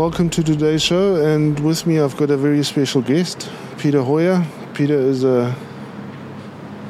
[0.00, 4.42] Welcome to today's show, and with me I've got a very special guest, Peter Hoyer.
[4.72, 5.54] Peter is a,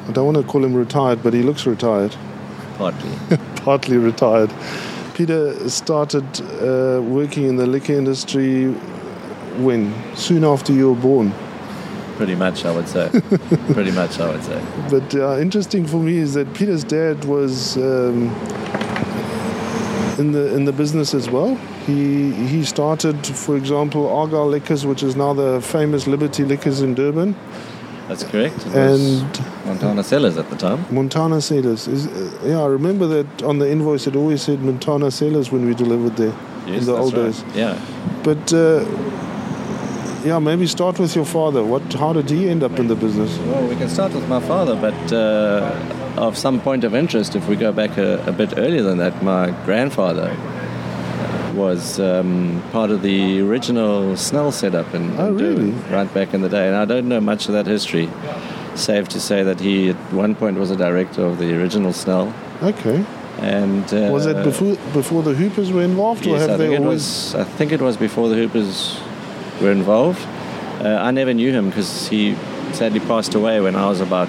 [0.07, 2.15] I don't want to call him retired, but he looks retired,
[2.77, 3.11] Partly.
[3.57, 4.49] partly retired.
[5.13, 6.23] Peter started
[6.61, 8.67] uh, working in the liquor industry
[9.57, 9.93] when?
[10.15, 11.33] Soon after you were born.
[12.15, 13.09] Pretty much, I would say.
[13.73, 14.65] Pretty much, I would say.
[14.89, 18.29] But uh, interesting for me is that Peter's dad was um,
[20.21, 21.51] in the in the business as well.
[21.87, 21.99] He
[22.53, 27.35] he started, for example, Argyle Liquors, which is now the famous Liberty Liquors in Durban,
[28.07, 28.65] That's correct.
[28.75, 29.21] And
[29.65, 30.79] Montana Cellars at the time.
[30.91, 31.87] Montana Cellars.
[31.87, 32.11] Is, uh,
[32.51, 36.15] yeah, I remember that on the invoice it always said Montana Cellars when we delivered
[36.17, 36.35] there
[36.67, 37.25] Yes, in the old right.
[37.25, 37.43] days.
[37.55, 37.75] Yeah.
[38.23, 38.83] But uh,
[40.25, 41.63] yeah, maybe start with your father.
[41.63, 41.81] What?
[41.93, 43.31] How did he end up in the business?
[43.49, 45.73] Well, we can start with my father, but uh,
[46.17, 49.23] of some point of interest, if we go back a, a bit earlier than that,
[49.23, 50.35] my grandfather
[51.55, 55.71] was um, part of the original Snell setup in, in Oh, really?
[55.71, 56.67] Durban, right back in the day.
[56.67, 58.09] And I don't know much of that history,
[58.75, 62.33] save to say that he at one point was a director of the original Snell.
[62.63, 63.03] Okay.
[63.39, 66.67] And uh, Was it before before the Hoopers were involved, or Yes, have I they
[66.67, 67.33] think it always?
[67.33, 67.35] was.
[67.35, 68.99] I think it was before the Hoopers
[69.61, 70.25] were involved.
[70.79, 72.35] Uh, I never knew him because he
[72.73, 74.27] sadly passed away when I was about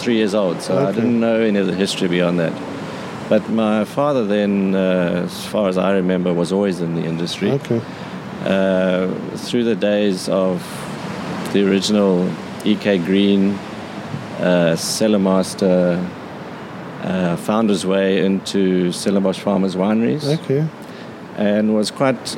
[0.00, 2.52] three years old, so I didn't know any of the history beyond that.
[3.28, 7.50] But my father, then, uh, as far as I remember, was always in the industry.
[7.52, 7.80] Okay.
[8.44, 10.62] Uh, through the days of
[11.52, 12.28] the original
[12.64, 13.50] EK Green,
[14.40, 15.98] uh, Cellarmaster,
[17.02, 20.66] uh, found his way into Stellenbosch Farmers Wineries Okay.
[21.36, 22.36] and was quite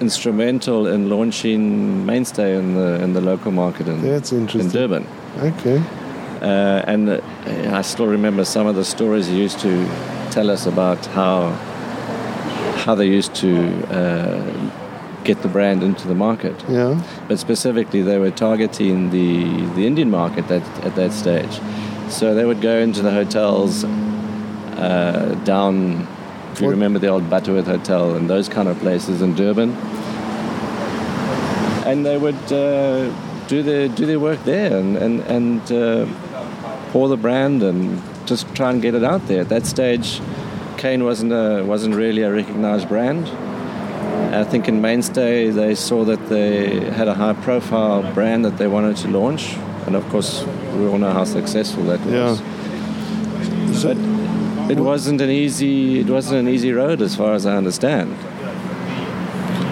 [0.00, 4.70] instrumental in launching Mainstay in the in the local market in, That's in interesting.
[4.72, 5.06] Durban.
[5.38, 5.82] Okay.
[6.44, 7.20] Uh, and uh,
[7.78, 9.72] I still remember some of the stories he used to
[10.30, 11.52] tell us about how
[12.84, 13.50] how they used to
[14.00, 14.70] uh,
[15.24, 16.54] get the brand into the market.
[16.68, 17.00] Yeah.
[17.28, 21.60] But specifically, they were targeting the, the Indian market at, at that stage.
[22.10, 26.06] So they would go into the hotels uh, down,
[26.52, 29.70] if you What- remember the old Butterworth Hotel and those kind of places in Durban.
[31.86, 33.10] And they would uh,
[33.46, 36.06] do, their, do their work there and, and, and uh,
[36.94, 39.40] pour the brand and just try and get it out there.
[39.40, 40.20] At that stage,
[40.76, 43.26] cane wasn't, a, wasn't really a recognized brand.
[44.32, 48.68] I think in Mainstay they saw that they had a high profile brand that they
[48.68, 49.54] wanted to launch.
[49.86, 50.44] And of course,
[50.76, 52.40] we all know how successful that was.
[52.40, 53.72] Yeah.
[53.74, 57.56] So, But it wasn't an easy it wasn't an easy road as far as I
[57.56, 58.16] understand.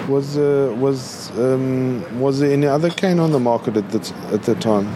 [0.07, 4.43] Was uh, was um, was there any other cane on the market at the at
[4.43, 4.87] the time,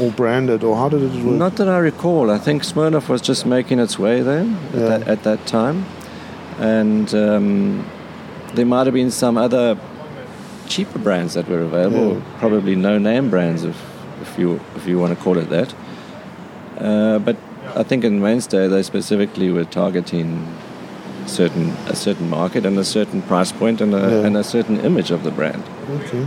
[0.00, 1.36] or branded, or how did it work?
[1.36, 2.30] Not that I recall.
[2.30, 4.80] I think Smirnoff was just making its way there at, Yeah.
[4.98, 5.84] that, at that time,
[6.58, 7.88] and um,
[8.54, 9.78] there might have been some other
[10.66, 12.14] cheaper brands that were available.
[12.14, 12.38] Yeah.
[12.38, 13.76] Probably no-name brands, if
[14.22, 15.74] if you if you want to call it that.
[16.78, 17.36] Uh, but
[17.76, 20.46] I think in Mainstay they specifically were targeting
[21.26, 24.26] certain a certain market and a certain price point and a, Yeah.
[24.26, 25.62] and a certain image of the brand.
[25.90, 26.26] Okay.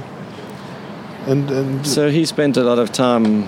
[1.28, 3.46] And and So he spent a lot of time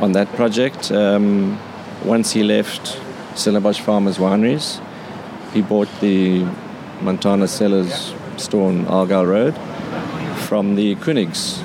[0.00, 0.90] on that project.
[0.90, 1.58] Um,
[2.04, 2.98] once he left
[3.34, 4.80] Stellenbosch Farmers Wineries,
[5.54, 6.44] he bought the
[7.00, 9.54] Montana Cellars store on Argyle Road
[10.48, 11.62] from the Koenigs.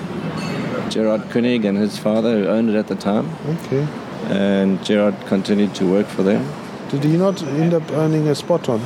[0.89, 3.85] Gerard Koenig and his father who owned it at the time, okay.
[4.29, 6.45] and Gerard continued to work for them.
[6.89, 8.79] Did he not end up earning a spot on?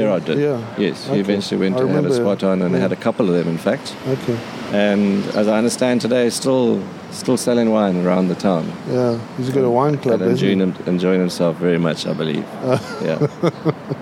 [0.00, 0.38] Gerard did.
[0.38, 0.60] Yeah.
[0.78, 2.80] Yes, he eventually went I to have a spot on and yeah.
[2.80, 3.94] had a couple of them, in fact.
[4.06, 4.38] Okay.
[4.72, 8.64] And as I understand today, still still selling wine around the town.
[8.88, 9.18] Yeah.
[9.36, 12.44] He's got a wine club, and enjoying, him, enjoying himself very much, I believe.
[13.02, 13.18] yeah,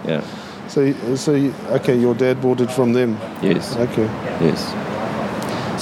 [0.07, 0.23] yeah,
[0.69, 1.33] So so
[1.79, 3.19] okay, your dad bought it from them.
[3.43, 4.09] yes, Okay.
[4.41, 4.61] yes.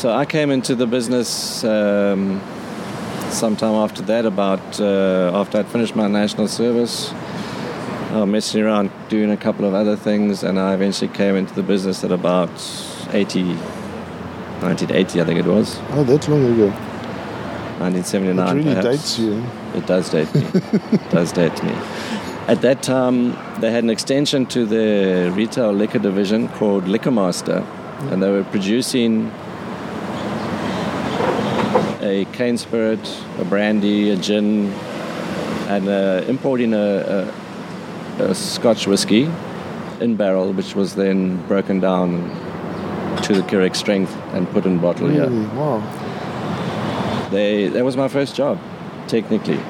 [0.01, 2.41] So I came into the business um,
[3.31, 7.13] sometime after that, about uh, after I'd finished my national service.
[8.13, 11.55] I was messing around doing a couple of other things, and I eventually came into
[11.55, 12.51] the business at about
[13.11, 13.45] 80,
[14.61, 16.67] 1980, I think it was, Oh, that's long ago.
[17.81, 18.39] 1979.
[18.49, 18.87] It really perhaps.
[18.87, 19.43] dates you.
[19.75, 20.43] It does date me.
[20.53, 21.73] it does date me.
[22.49, 23.31] At that time,
[23.61, 27.65] they had an extension to the retail liquor division called Liquor Master,
[28.11, 29.31] and they were producing
[32.03, 33.01] a cane spirit,
[33.39, 34.71] a brandy, a gin,
[35.69, 37.33] and uh, importing a,
[38.19, 39.31] a, Scotch whiskey
[40.01, 42.29] in barrel, which was then broken down
[43.23, 45.29] to the correct strength and put in bottle here.
[45.29, 45.47] Really?
[45.49, 45.81] Wow.
[47.31, 48.59] They, that was my first job,
[49.09, 49.61] technically.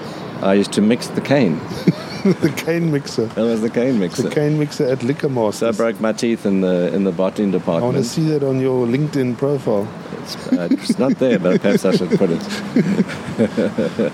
[0.43, 1.59] I used to mix the cane.
[2.25, 3.27] the cane mixer.
[3.27, 4.23] That was the cane mixer.
[4.23, 7.51] The cane mixer at Liquor So I broke my teeth in the in the bottling
[7.51, 7.83] department.
[7.83, 9.89] I want to see that on your LinkedIn profile.
[10.19, 12.43] It's, uh, it's not there, but perhaps I should put it.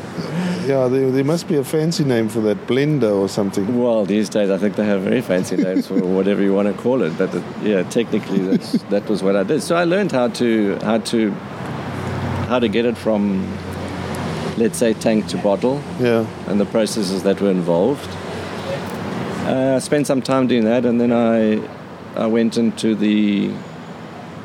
[0.69, 3.81] Yeah, there, there must be a fancy name for that, blender or something.
[3.81, 6.83] Well, these days I think they have very fancy names for whatever you want to
[6.83, 7.17] call it.
[7.17, 9.63] But it, yeah, technically that's, that was what I did.
[9.63, 11.31] So I learned how to how to
[12.51, 13.49] how to get it from
[14.59, 18.11] let's say tank to bottle Yeah, and the processes that were involved.
[19.47, 21.67] Uh, I spent some time doing that, and then I
[22.15, 23.55] I went into the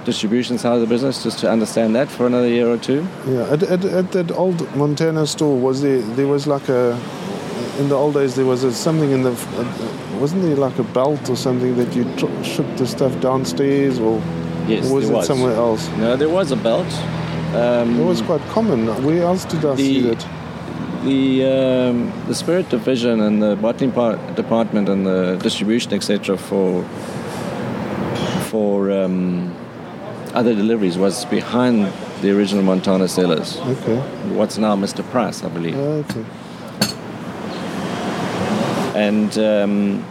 [0.05, 3.05] distribution side of the business just to understand that for another year or two.
[3.27, 3.53] yeah.
[3.53, 6.97] At, at, at that old Montana store, was there there was like a
[7.79, 10.83] in the old days there was a, something in the uh, wasn't there like a
[10.83, 14.21] belt or something that you tr- shipped the stuff downstairs or
[14.67, 15.27] Yes, or was it was.
[15.27, 15.89] somewhere else?
[15.97, 16.87] No, there was a belt.
[17.55, 18.87] Um, It was quite common.
[19.03, 20.25] Where else did I see The- that?
[21.03, 21.97] the um,
[22.27, 26.83] the spirit division and the bottling part department and the distribution etc for
[28.49, 29.53] for um,
[30.33, 31.91] other deliveries was behind
[32.21, 33.57] the original Montana Cellars.
[33.59, 33.97] Okay,
[34.35, 35.03] What's now Mr.
[35.11, 35.75] Price, I believe.
[35.77, 36.25] okay.
[38.95, 40.05] And um,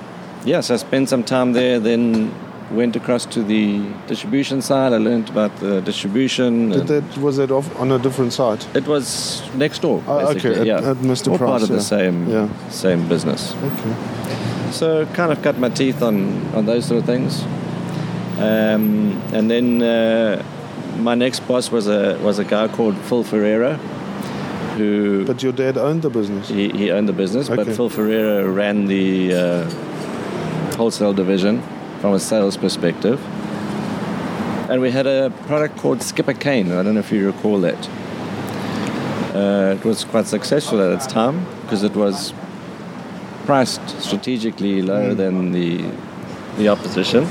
[0.44, 1.78] yes, I spent some time there.
[1.78, 2.34] Then
[2.72, 4.92] went across to the distribution side.
[4.92, 6.70] I learned about the distribution.
[6.70, 8.66] Did that was that off on a different site?
[8.74, 10.02] it was next door.
[10.06, 10.78] Oh, okay, at- yeah.
[10.90, 11.32] at Mr.
[11.32, 12.48] All part Price, of the same Yeah.
[12.70, 13.54] same business.
[13.62, 13.94] Okay.
[14.72, 17.44] So kind of cut my teeth on, on those sort of things.
[18.38, 20.42] Um, and then uh,
[20.98, 23.76] my next boss was a was a guy called Phil Ferreira,
[24.76, 26.48] who But your dad owned the business.
[26.48, 29.70] he, he owned the business, but Phil Ferreira ran the uh,
[30.76, 31.62] wholesale division
[32.00, 33.20] from a sales perspective.
[34.70, 36.72] And we had a product called Skipper Cane.
[36.72, 37.88] I don't know if you recall that.
[39.34, 42.32] Uh, it was quite successful at its time because it was
[43.44, 45.84] priced strategically lower than the
[46.58, 47.24] the opposition,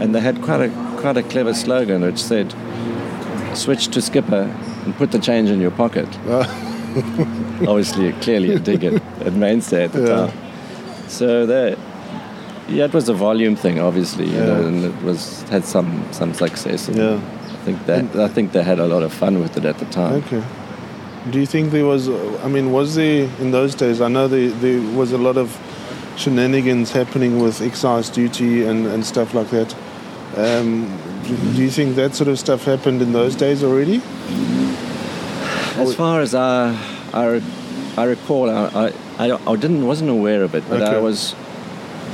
[0.00, 0.68] and they had quite a
[1.00, 2.54] quite a clever slogan which said,
[3.54, 4.44] "Switch to Skipper
[4.84, 6.08] and put the change in your pocket."
[7.68, 8.94] Obviously, clearly a dig at,
[9.26, 10.16] at mainstay at the Yeah.
[10.16, 10.32] time.
[11.08, 11.78] So that
[12.68, 14.46] yeah, it was a volume thing, obviously, you Yeah.
[14.46, 16.88] know, and it was had some some success.
[16.88, 17.18] And Yeah.
[17.54, 19.84] I think that I think they had a lot of fun with it at the
[19.86, 20.14] time.
[20.26, 20.42] Okay.
[21.30, 22.08] Do you think there was?
[22.44, 24.00] I mean, was there in those days?
[24.00, 25.48] I know there, there was a lot of
[26.16, 29.74] shenanigans happening with excise duty and, and stuff like that.
[30.36, 34.02] Um, do, do you think that sort of stuff happened in those days already?
[35.76, 36.74] As far as I,
[37.12, 37.42] I,
[37.96, 41.34] I recall, I, I, I, didn't wasn't aware of it, but I was,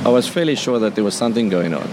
[0.05, 1.87] I was fairly sure that there was something going on.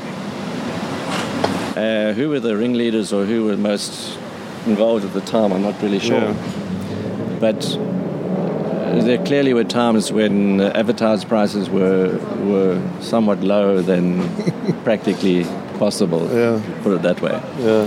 [1.76, 4.18] Uh, who were the ringleaders or who were most
[4.66, 5.52] involved at the time?
[5.52, 6.18] I'm not really sure.
[6.18, 7.36] Yeah.
[7.40, 7.64] But
[8.98, 14.22] there clearly were times when uh, advertised prices were were somewhat lower than
[14.84, 15.44] practically
[15.78, 16.28] possible.
[16.34, 16.60] Yeah.
[16.82, 17.40] Put it that way.
[17.58, 17.86] Yeah.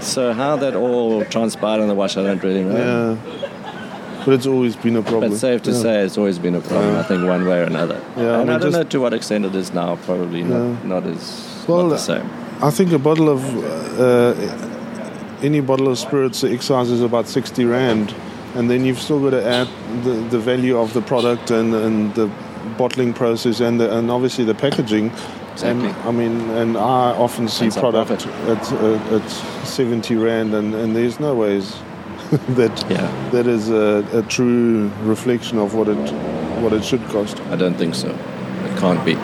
[0.00, 3.18] So how that all transpired in the wash, I don't really know.
[3.18, 3.52] Yeah.
[4.24, 5.30] But it's always been a problem.
[5.30, 5.82] But safe to Yeah.
[5.82, 6.92] say, it's always been a problem.
[6.94, 7.00] Yeah.
[7.00, 8.00] I think one way or another.
[8.16, 9.96] Yeah, I mean, I don't know to what extent it is now.
[10.04, 10.76] Probably not, Yeah.
[10.84, 12.28] not as Well, not the same.
[12.60, 13.40] I think a bottle of
[14.00, 14.34] uh,
[15.42, 18.14] any bottle of spirits, the excise is about sixty rand,
[18.56, 19.68] and then you've still got to add
[20.04, 22.30] the, the value of the product and, and the
[22.78, 25.10] bottling process and the, and obviously the packaging.
[25.52, 25.88] Exactly.
[25.88, 29.28] And I mean, and I often see product at uh, at
[29.64, 31.74] seventy rand, and, and there's no ways
[32.56, 33.30] that Yeah.
[33.30, 36.12] that is a, a true reflection of what it
[36.62, 37.40] what it should cost.
[37.52, 38.08] I don't think so.
[38.08, 39.16] It can't be.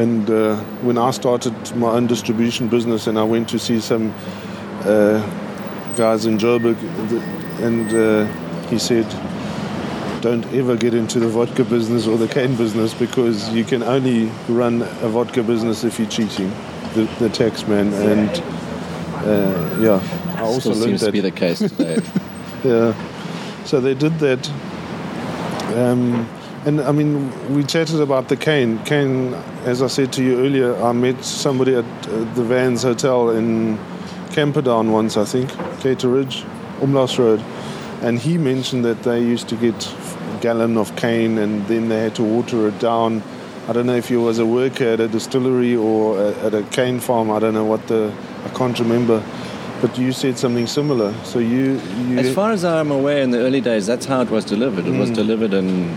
[0.00, 4.12] And uh, when I started my own distribution business, and I went to see some
[4.84, 5.20] uh,
[5.94, 6.76] guys in Joburg,
[7.60, 8.26] and uh,
[8.68, 9.06] he said,
[10.20, 14.30] "Don't ever get into the vodka business or the cane business because you can only
[14.48, 16.50] run a vodka business if you're cheating
[16.94, 18.30] the, the tax man." And
[19.26, 21.98] uh, yeah, I also Still seems to be the case today.
[22.64, 22.94] Yeah.
[23.64, 24.48] So they did that.
[25.74, 26.26] Um,
[26.64, 28.78] and I mean, we chatted about the cane.
[28.84, 29.34] Cane,
[29.66, 33.78] as I said to you earlier, I met somebody at uh, the Vans Hotel in
[34.34, 35.48] Camperdown once, I think,
[35.80, 36.44] Cato Ridge,
[36.80, 37.40] Umlaas Road.
[38.02, 42.00] And he mentioned that they used to get a gallon of cane and then they
[42.00, 43.22] had to water it down.
[43.68, 46.64] I don't know if he was a worker at a distillery or a, at a
[46.64, 47.30] cane farm.
[47.30, 48.12] I don't know what the,
[48.44, 49.22] I can't remember.
[49.80, 51.14] But you said something similar.
[51.24, 54.30] So you, you As far as I'm aware, in the early days, that's how it
[54.30, 54.86] was delivered.
[54.86, 55.14] It was Mm.
[55.14, 55.96] delivered in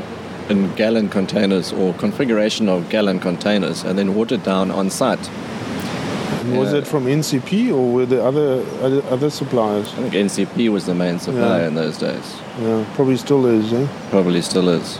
[0.49, 5.29] in gallon containers or configuration of gallon containers, and then watered down on site.
[6.55, 9.87] Was it from NCP or were there other other, other suppliers?
[9.93, 11.67] I think NCP was the main supplier Yeah.
[11.67, 12.35] in those days.
[12.61, 13.73] Yeah, probably still is.
[13.73, 13.87] Eh?
[14.09, 14.99] Probably still is.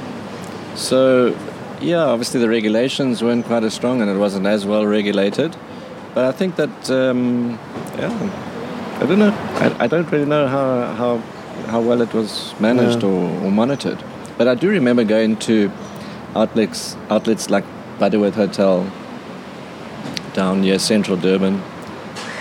[0.75, 1.35] So,
[1.81, 5.55] yeah, obviously the regulations weren't quite as strong and it wasn't as well regulated.
[6.13, 7.59] But I think that, um,
[7.97, 8.11] yeah,
[9.01, 9.33] I don't know.
[9.55, 11.17] I, I don't really know how, how,
[11.71, 13.09] how well it was managed Yeah.
[13.09, 14.03] or, or monitored.
[14.37, 15.71] But I do remember going to
[16.35, 17.63] outlets, outlets like
[17.99, 18.83] Butterworth Hotel
[20.37, 21.55] down near central Durban.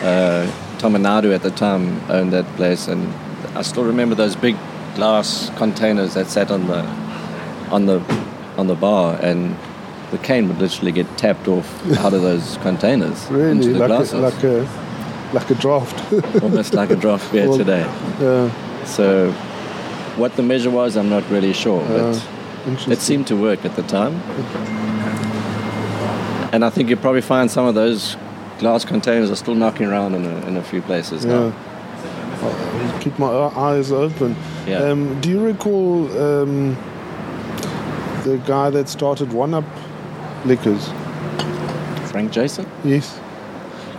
[0.03, 0.47] Uh,
[0.79, 3.09] Tomanadu at the time owned that place, and
[3.57, 4.55] I still remember those big
[4.95, 6.81] glass containers that sat on the
[7.71, 7.99] on the
[8.59, 9.57] on the bar, and
[10.11, 11.67] the cane would literally get tapped off
[12.05, 14.69] out of those containers Really, into the like glasses, a, like a
[15.33, 15.97] like a draft.
[16.43, 17.81] almost like a draft beer Well, today.
[18.21, 19.33] yeah, So,
[20.17, 22.29] what the measure was, I'm not really sure, uh, but
[22.67, 22.93] interesting.
[22.93, 24.21] it seemed to work at the time.
[26.53, 28.17] And I think you probably find some of those
[28.59, 31.33] glass containers are still knocking around in a, in a few places yeah.
[31.33, 31.57] now.
[32.43, 34.37] I'll keep my eyes open.
[34.67, 34.79] Yeah.
[34.79, 36.75] Um, do you recall um,
[38.25, 39.65] the guy that started One Up
[40.45, 40.89] Liquors?
[42.11, 42.67] Frank Jason?
[42.85, 43.21] Yes.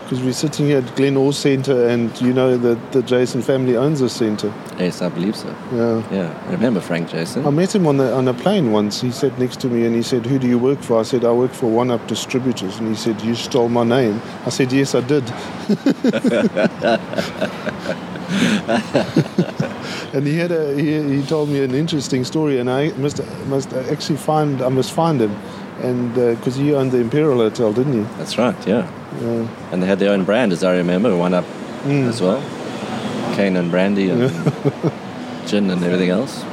[0.07, 3.75] Because we're sitting here at Glen Ore Centre, and you know that the Jason family
[3.75, 4.53] owns the centre.
[4.79, 5.53] Yes, I believe so.
[5.73, 6.01] Yeah.
[6.09, 7.45] Yeah, I remember Frank Jason.
[7.45, 9.01] I met him on the on a plane once.
[9.01, 11.25] He sat next to me and he said, "Who do you work for?" I said,
[11.25, 14.71] "I work for One Up Distributors." And he said, "You stole my name." I said,
[14.71, 15.25] "Yes, I did."
[20.13, 23.73] and he had a he, he told me an interesting story, and I must must
[23.73, 25.35] actually find I must find him,
[25.81, 28.01] and because he owned the Imperial Hotel, didn't he?
[28.17, 28.89] That's right, yeah.
[29.21, 29.47] Yeah.
[29.71, 31.45] And they had their own brand, as I remember, one up
[31.83, 32.07] Mm.
[32.09, 32.41] as well.
[33.35, 34.21] Cane and brandy and
[35.47, 36.43] gin and everything else.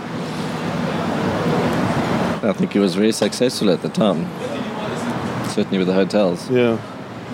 [2.44, 4.26] I think he was very successful at the time.
[5.48, 6.50] Certainly with the hotels.
[6.50, 6.78] Yeah,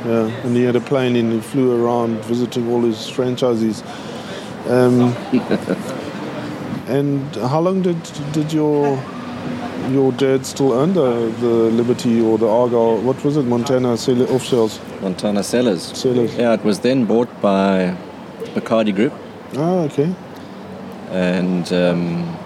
[0.07, 0.27] yeah.
[0.45, 3.83] And he had a plane and he flew around visiting all his franchisees.
[4.71, 5.15] Um,
[6.87, 8.01] and how long did
[8.33, 8.97] did your
[9.91, 11.11] your dad still own the,
[11.81, 12.99] Liberty or the Argyle?
[13.03, 15.83] What was it, Montana sell off sales Montana Cellars.
[15.97, 16.35] sellers?
[16.37, 17.97] Yeah, it was then bought by
[18.55, 19.13] Bacardi Group.
[19.57, 20.13] Ah, okay.
[21.11, 22.37] and um,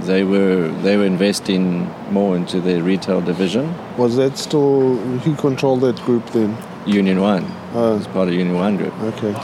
[0.00, 3.72] they were they were investing more into their retail division.
[3.96, 6.56] Was that still who controlled that group then?
[6.86, 7.44] Union One
[7.74, 8.94] Ah, as part of Union One Group.
[9.02, 9.34] okay.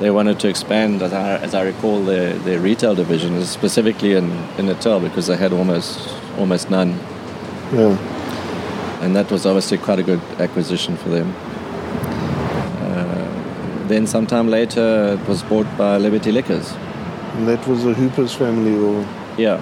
[0.00, 4.30] They wanted to expand, as I, as I recall, their, their retail division, specifically in,
[4.56, 6.90] in Natal, because they had almost almost none,
[7.72, 7.98] Yeah.
[9.02, 11.34] and that was obviously quite a good acquisition for them.
[12.80, 16.72] Uh, then, sometime later, it was bought by Liberty Liquors.
[17.34, 19.04] And that was the Hoopers family, or
[19.36, 19.60] Yeah,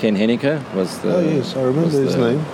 [0.00, 2.44] Ken Henniker was the oh yes, I remember his the- name.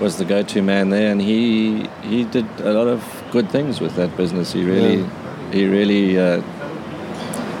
[0.00, 3.94] was the go-to man there, and he he did a lot of good things with
[3.96, 4.52] that business.
[4.54, 5.08] He really Yeah.
[5.52, 6.42] He really uh,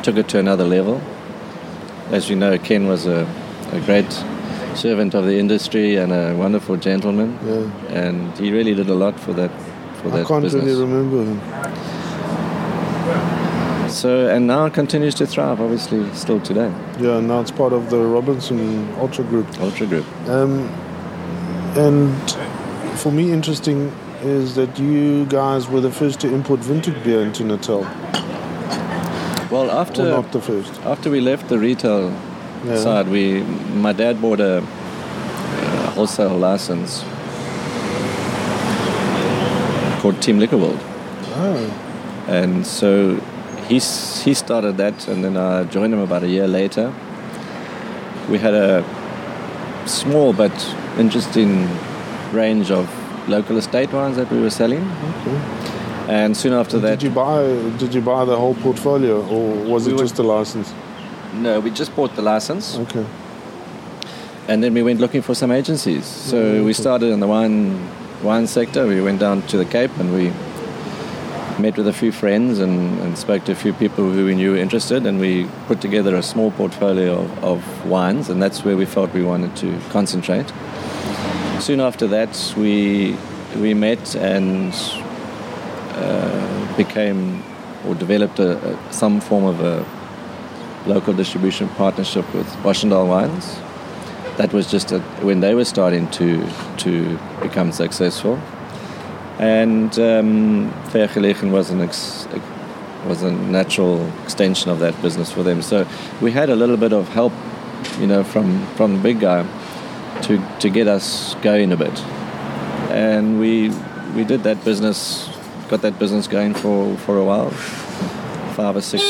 [0.02, 1.00] took it to another level.
[2.10, 3.26] As you know, Ken was a,
[3.72, 4.10] a great
[4.74, 7.96] servant of the industry and a wonderful gentleman, Yeah.
[8.04, 9.50] and he really did a lot for that
[10.00, 10.64] for I that can't business.
[10.64, 11.40] really remember him.
[13.90, 16.72] So and now it continues to thrive, obviously, still today.
[16.98, 19.46] Yeah, now it's part of the Robinson Ultra Group.
[19.60, 20.06] Ultra Group.
[20.28, 20.60] Um,
[21.76, 22.30] and
[22.98, 27.44] for me, interesting is that you guys were the first to import vintage beer into
[27.44, 27.80] Natal,
[29.50, 30.80] Well, or after not the first.
[30.84, 32.12] after we left the retail
[32.64, 32.76] Yeah.
[32.76, 33.42] side, we
[33.74, 37.02] my dad bought a, a wholesale license
[40.00, 40.80] called Team Liquor World,
[41.34, 41.70] Oh,
[42.28, 43.20] and so
[43.68, 43.74] he
[44.24, 46.92] he started that, and then I joined him about a year later.
[48.30, 48.84] We had a
[49.86, 50.52] small but
[50.98, 51.68] interesting
[52.32, 52.86] range of
[53.28, 54.82] local estate wines that we were selling,
[55.20, 55.40] okay.
[56.08, 57.42] and soon after that, Did you buy?
[57.78, 60.72] Did you buy the whole portfolio, or was We it were- just a license?
[61.34, 62.76] no, we just bought the license.
[62.78, 63.04] Okay.
[64.48, 66.04] And then we went looking for some agencies.
[66.04, 67.78] So we started in the wine
[68.22, 68.86] wine sector.
[68.86, 70.32] We went down to the Cape and we
[71.62, 74.50] met with a few friends and, and spoke to a few people who we knew
[74.52, 75.06] were interested.
[75.06, 79.14] And we put together a small portfolio of, of wines, and that's where we felt
[79.14, 80.52] we wanted to concentrate.
[81.62, 83.16] Soon after that, we
[83.60, 84.74] we met and
[85.94, 87.40] uh, became
[87.86, 89.86] or developed a, a, some form of a
[90.88, 93.60] local distribution partnership with Washington Wines
[94.38, 96.44] that was just a, when they were starting to
[96.78, 98.40] to become successful.
[99.38, 100.72] And um,
[101.52, 102.26] was an ex,
[103.06, 105.62] was a natural extension of that business for them.
[105.62, 105.86] So
[106.20, 107.32] we had a little bit of help,
[108.00, 109.46] you know, from from the big guy
[110.22, 112.02] to to get us going a bit.
[112.92, 113.70] and we
[114.14, 115.28] we did that business,
[115.68, 117.50] got that business going for for a while,
[118.54, 119.02] five or six,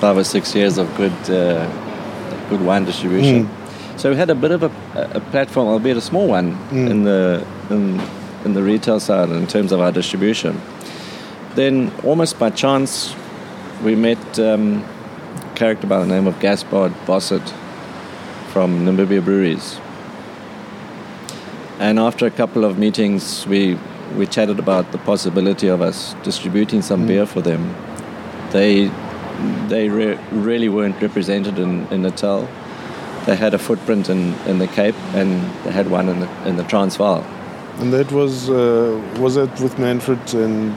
[0.00, 1.66] five or six years of good uh,
[2.48, 3.48] good wine distribution.
[3.96, 4.70] So we had a bit of a,
[5.14, 8.00] a platform, albeit a small one, in the in,
[8.44, 10.60] in the retail side in terms of our distribution.
[11.54, 13.14] Then, almost by chance,
[13.82, 17.52] we met um, a character by the name of Gaspard Bossert
[18.54, 19.80] from Namibia Breweries.
[21.80, 23.76] And after a couple of meetings, we,
[24.16, 27.74] we chatted about the possibility of us distributing some beer for them.
[28.52, 28.92] They,
[29.66, 32.48] they re- really weren't represented in, in Natal.
[33.26, 35.28] They had a footprint in, in the Cape and
[35.64, 37.24] they had one in the, in the Transvaal.
[37.80, 40.72] And that was uh, was that with Manfred and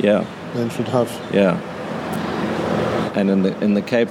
[0.00, 0.24] Yeah,
[0.56, 1.10] Manfred Huff.
[1.32, 1.54] yeah.
[3.14, 4.08] And in the in the Cape,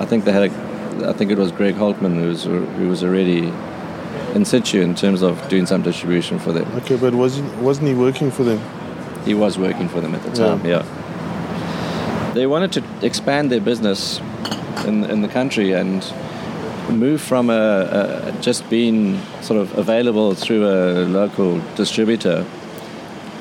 [0.00, 3.02] I think they had a, I think it was Greg Holtman who was who was
[3.02, 3.52] already
[4.34, 6.70] in situ in terms of doing some distribution for them.
[6.78, 8.60] Okay, but was he, wasn't he working for them?
[9.24, 10.64] He was working for them at the time.
[10.64, 10.84] Yeah.
[12.34, 14.20] They wanted to expand their business
[14.86, 16.04] in in the country and
[16.90, 22.44] move from a, a just being sort of available through a local distributor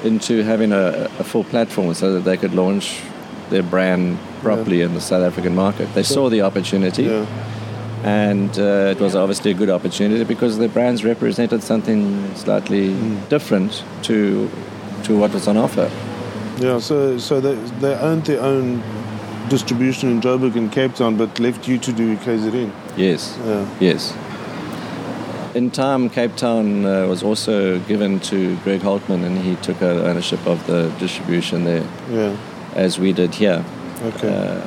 [0.03, 3.01] into having a, a full platform so that they could launch
[3.53, 5.87] their brand properly in the South African market.
[5.93, 7.25] They saw the opportunity, Yeah.
[8.03, 11.99] and uh, it was obviously a good opportunity because their brands represented something
[12.35, 12.93] slightly
[13.29, 14.49] different to
[15.03, 15.89] to what was on offer.
[16.59, 18.81] Yeah, so so they they owned their own
[19.49, 22.69] distribution in Joburg and Cape Town, but left you to do KZN.
[22.97, 23.37] Yes.
[23.47, 23.65] Yeah.
[23.79, 24.13] Yes.
[25.55, 30.39] In time, Cape Town uh, was also given to Greg Holtman, and he took ownership
[30.47, 32.35] of the distribution there, Yeah.
[32.75, 33.63] As we did here.
[34.05, 34.27] Okay.
[34.29, 34.61] Uh,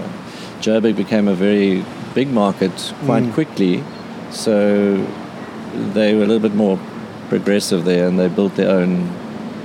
[0.61, 1.85] Joburg became a very
[2.15, 2.73] big market
[3.05, 3.33] quite Mm.
[3.35, 3.85] quickly,
[4.31, 5.05] so
[5.95, 6.79] they were a little bit more
[7.29, 9.09] progressive there, and they built their own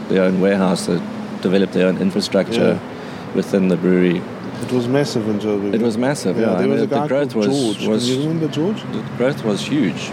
[0.10, 1.00] their own warehouse, they
[1.42, 3.36] developed their own infrastructure Yeah.
[3.36, 4.22] within the brewery.
[4.62, 5.74] it was massive in Joburg.
[5.74, 6.36] It was massive.
[6.38, 7.88] Yeah, there I was mean, a guy the growth was George.
[7.88, 8.82] was Can you remember George?
[8.92, 10.12] the growth was huge.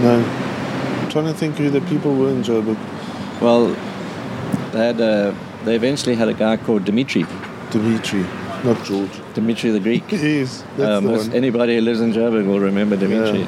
[0.00, 0.14] No.
[1.02, 2.76] I'm trying to think who the people were in Joburg.
[3.40, 3.74] Well,
[4.76, 5.34] they had a,
[5.64, 7.24] they eventually had a guy called Dimitri,
[7.70, 8.24] Dimitri,
[8.64, 9.10] not George.
[9.34, 10.04] Dimitri the Greek.
[10.12, 11.32] Yes, that's Um, the one.
[11.32, 13.46] anybody who lives in Joburg will remember Dimitri.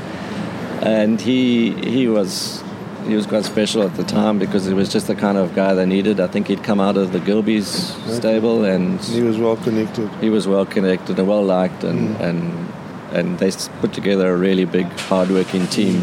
[0.82, 2.62] And he he was
[3.06, 5.74] he was quite special at the time because he was just the kind of guy
[5.74, 6.20] they needed.
[6.20, 7.68] I think he'd come out of the Gilbey's
[8.20, 10.08] stable and He was well connected.
[10.20, 12.20] he was well connected and well liked and Mm.
[12.28, 12.38] and
[13.18, 13.50] and they
[13.82, 15.96] put together a really big hard-working team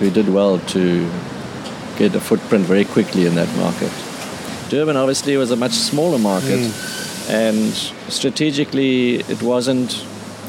[0.00, 0.82] who did well to
[2.00, 3.92] get a footprint very quickly in that market.
[4.68, 6.60] Durban obviously was a much smaller market
[7.30, 7.72] and
[8.08, 10.04] strategically it wasn't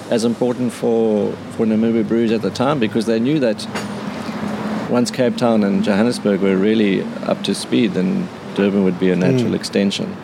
[0.10, 3.66] as important for for Namibia Breweries at the time because they knew that
[4.90, 9.16] once Cape Town and Johannesburg were really up to speed then Durban would be a
[9.16, 9.56] natural Mm.
[9.56, 10.16] extension.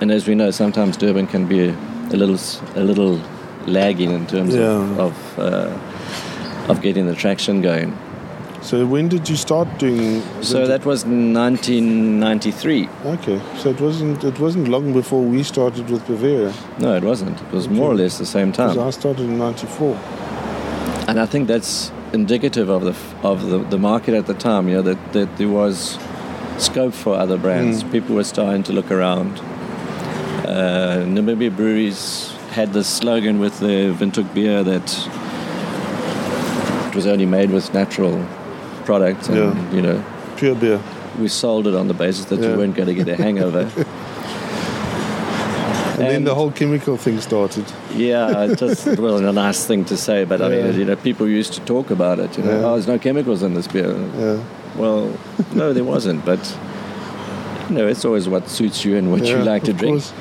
[0.00, 1.74] And as we know, sometimes Durban can be a,
[2.12, 2.38] a little
[2.74, 3.18] a little
[3.66, 4.66] lagging in terms Yeah.
[4.66, 7.96] of of, uh, of getting the traction going.
[8.66, 10.22] So when did you start doing?
[10.42, 12.88] So that was 1993.
[13.04, 16.52] Okay, so it wasn't it wasn't long before we started with Bavaria.
[16.80, 17.40] No, it wasn't.
[17.40, 18.84] It was more or less the same Because time.
[18.88, 19.94] I started in '94.
[21.06, 24.66] And I think that's indicative of the of the, the market at the time.
[24.68, 25.96] You know that, that there was
[26.58, 27.84] scope for other brands.
[27.84, 27.92] Mm.
[27.92, 29.38] People were starting to look around.
[30.44, 34.88] Uh, Namibia Breweries had this slogan with the Windhoek beer that
[36.88, 38.26] it was only made with natural
[38.86, 39.74] products, and Yeah.
[39.76, 40.02] you know
[40.36, 40.80] Pure beer.
[41.20, 42.50] we sold it on the basis that Yeah.
[42.50, 43.68] you weren't going to get a hangover.
[45.98, 47.64] And, then the whole chemical thing started.
[47.94, 50.96] Yeah, it just it wasn't a nice thing to say, but I mean, you know,
[50.96, 52.36] people used to talk about it.
[52.36, 52.66] You know, Yeah.
[52.66, 53.96] oh, there's no chemicals in this beer.
[54.18, 54.36] Yeah.
[54.76, 55.10] Well,
[55.54, 56.54] no, there wasn't, but
[57.70, 59.94] you know, it's always what suits you and what you like to drink.
[60.02, 60.12] course.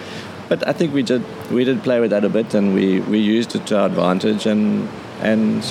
[0.48, 3.20] But I think we did we did play with that a bit, and we, we
[3.20, 4.88] used it to our advantage, and
[5.22, 5.62] and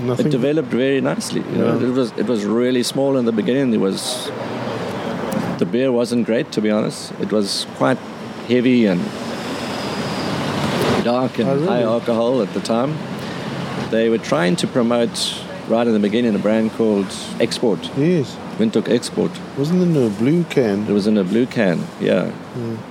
[0.00, 0.26] Nothing.
[0.26, 1.42] it developed very nicely.
[1.52, 1.88] You know, Yeah.
[1.88, 3.70] it was it was really small in the beginning.
[3.70, 4.30] There was
[5.58, 7.12] the beer wasn't great, to be honest.
[7.20, 7.98] It was quite
[8.48, 9.00] heavy and
[11.04, 11.66] dark and Oh, really?
[11.66, 12.94] high alcohol at the time.
[13.90, 15.34] They were trying to promote
[15.68, 17.06] right in the beginning a brand called
[17.40, 18.36] Export, Yes.
[18.58, 19.30] Windhoek Export.
[19.56, 20.86] Wasn't in a blue can.
[20.88, 22.30] It was in a blue can, yeah,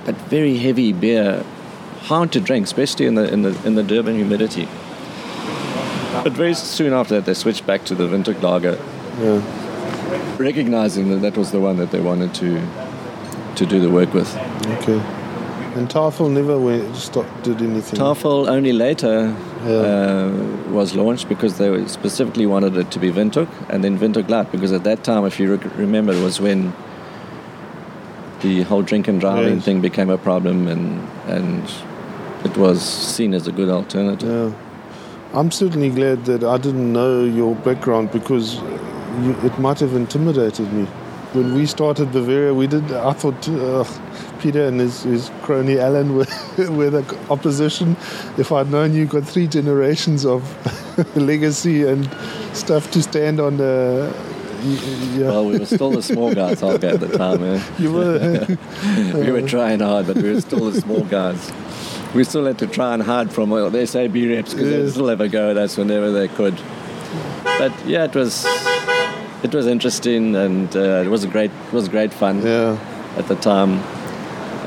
[0.06, 1.44] but very heavy beer,
[2.02, 4.68] hard to drink, especially in the in the in the Durban humidity.
[6.24, 8.78] But very soon after that, they switched back to the Windhoek Lager,
[9.20, 9.40] Yeah.
[10.38, 12.60] recognizing that that was the one that they wanted to
[13.56, 14.36] to do the work with.
[14.78, 15.00] Okay.
[15.74, 17.98] And Tafel never went, stopped, did anything.
[17.98, 19.34] Tafel only later
[19.66, 19.72] Yeah.
[19.72, 20.30] uh,
[20.70, 24.72] was launched because they specifically wanted it to be Windhoek and then Windhoek Light because
[24.72, 26.72] at that time, if you remember, it was when
[28.40, 29.64] the whole drink and driving Yes.
[29.64, 31.62] thing became a problem and and
[32.44, 34.28] it was seen as a good alternative.
[34.28, 34.67] Yeah.
[35.34, 38.56] I'm certainly glad that I didn't know your background because
[39.22, 40.84] you, it might have intimidated me.
[41.34, 42.90] When we started Bavaria, we did.
[42.92, 43.84] I thought uh,
[44.40, 46.26] Peter and his, his crony Alan were,
[46.70, 47.92] were the opposition.
[48.38, 50.42] If I'd known you got three generations of
[51.16, 52.08] legacy and
[52.54, 54.10] stuff to stand on, uh,
[54.62, 57.44] yeah, Well, we were still the small guys, I'll at the time.
[57.44, 57.62] Eh?
[57.78, 58.46] you were.
[59.14, 61.52] we were trying hard, but we were still the small guys.
[62.14, 65.08] We still had to try and hide from well, the SAB reps because they still
[65.08, 66.56] have a go at us whenever they could.
[67.44, 68.46] But yeah, it was
[69.42, 72.78] it was interesting and uh, it was a great it was great fun yeah,
[73.16, 73.80] at the time.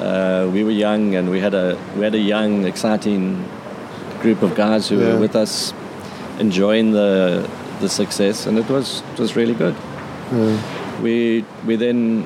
[0.02, 3.44] Uh, we were young and we had a we had a young, exciting
[4.22, 5.14] group of guys who Yeah.
[5.14, 5.74] were with us,
[6.40, 7.48] enjoying the
[7.80, 9.76] the success, and it was it was really good.
[10.32, 10.58] yeah.
[11.02, 12.26] We we then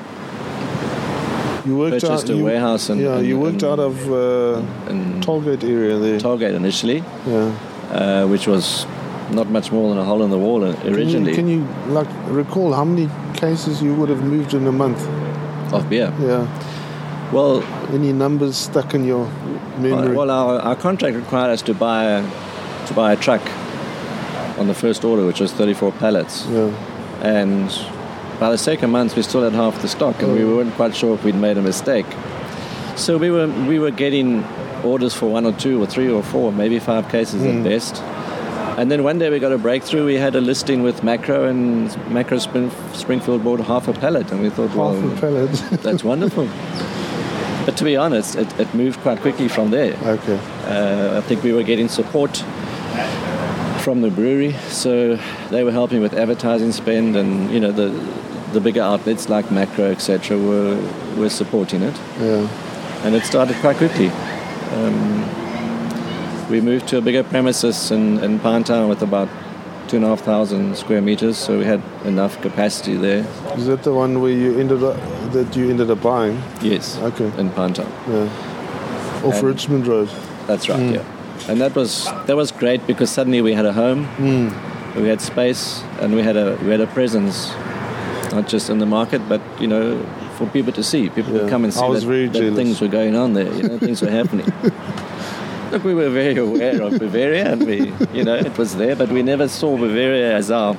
[1.66, 2.30] You worked purchased out.
[2.30, 5.98] a you, warehouse and yeah, and- you worked and- out of uh, and Tollgate area
[5.98, 6.18] there.
[6.18, 7.52] Tollgate initially, yeah.
[7.90, 8.86] uh, which was
[9.32, 12.06] not much more than a hole in the wall originally Can you, can you like
[12.28, 15.00] recall how many cases you would have moved in a month?
[15.72, 16.12] of beer.
[16.20, 16.46] Yeah.
[17.32, 19.26] Well, Any numbers stuck in your
[19.78, 20.14] memory?
[20.14, 22.22] well, our, our contract required us to buy a,
[22.86, 23.42] to buy a truck
[24.58, 26.70] on the first order, which was 34 pallets, yeah.
[27.22, 27.68] and
[28.38, 30.56] by the second month we still had half the stock, and we Oh.
[30.56, 32.06] weren't quite sure if we'd made a mistake.
[32.96, 34.44] So we were we were getting
[34.84, 37.58] orders for one or two or three or four, maybe five cases Hmm.
[37.58, 38.02] at best.
[38.78, 40.04] And then one day we got a breakthrough.
[40.04, 44.42] We had a listing with Makro, and Makro Spring, Springfield bought half a pallet, and
[44.42, 45.50] we thought, well, Half a pallet.
[45.82, 46.46] that's wonderful.
[47.64, 49.94] But to be honest, it, it moved quite quickly from there.
[50.04, 50.38] okay.
[50.68, 52.44] Uh, I think we were getting support
[53.80, 55.18] from the brewery, so
[55.50, 57.90] they were helping with advertising spend, and you know the
[58.56, 60.76] the bigger outlets like Makro, etc., were
[61.18, 62.48] were supporting it, Yeah.
[63.04, 64.10] and it started quite quickly.
[64.76, 69.28] Um, we moved to a bigger premises in, in Pinetown with about
[69.88, 73.24] two and a half thousand square meters, so we had enough capacity there.
[73.56, 74.96] Is that the one where you ended up
[75.32, 76.40] that you ended up buying?
[76.62, 77.30] Yes, Okay.
[77.38, 77.90] in Pinetown.
[78.08, 78.28] Yeah.
[79.28, 80.08] Off And- Richmond Road.
[80.46, 80.94] That's right.
[80.94, 81.02] Yeah,
[81.48, 84.06] and that was that was great because suddenly we had a home,
[85.02, 87.50] we had space, and we had a we had a presence,
[88.36, 89.84] not just in the market, but you know,
[90.36, 91.02] for people to see.
[91.08, 91.40] People Yeah.
[91.42, 93.50] would come and see that, that things were going on there.
[93.58, 94.46] You know, things were happening.
[95.72, 97.76] Look, we were very aware of Bavaria, and we,
[98.18, 100.74] you know, it was there, but we never saw Bavaria as our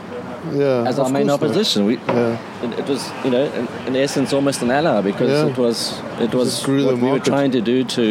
[0.64, 0.90] Yeah.
[0.90, 1.80] as our main opposition.
[1.90, 2.38] We, Yeah.
[2.66, 5.52] it, it was, you know, in, in essence, almost an ally because Yeah.
[5.52, 5.78] it was
[6.26, 6.50] it was
[6.88, 8.06] what we were trying to do to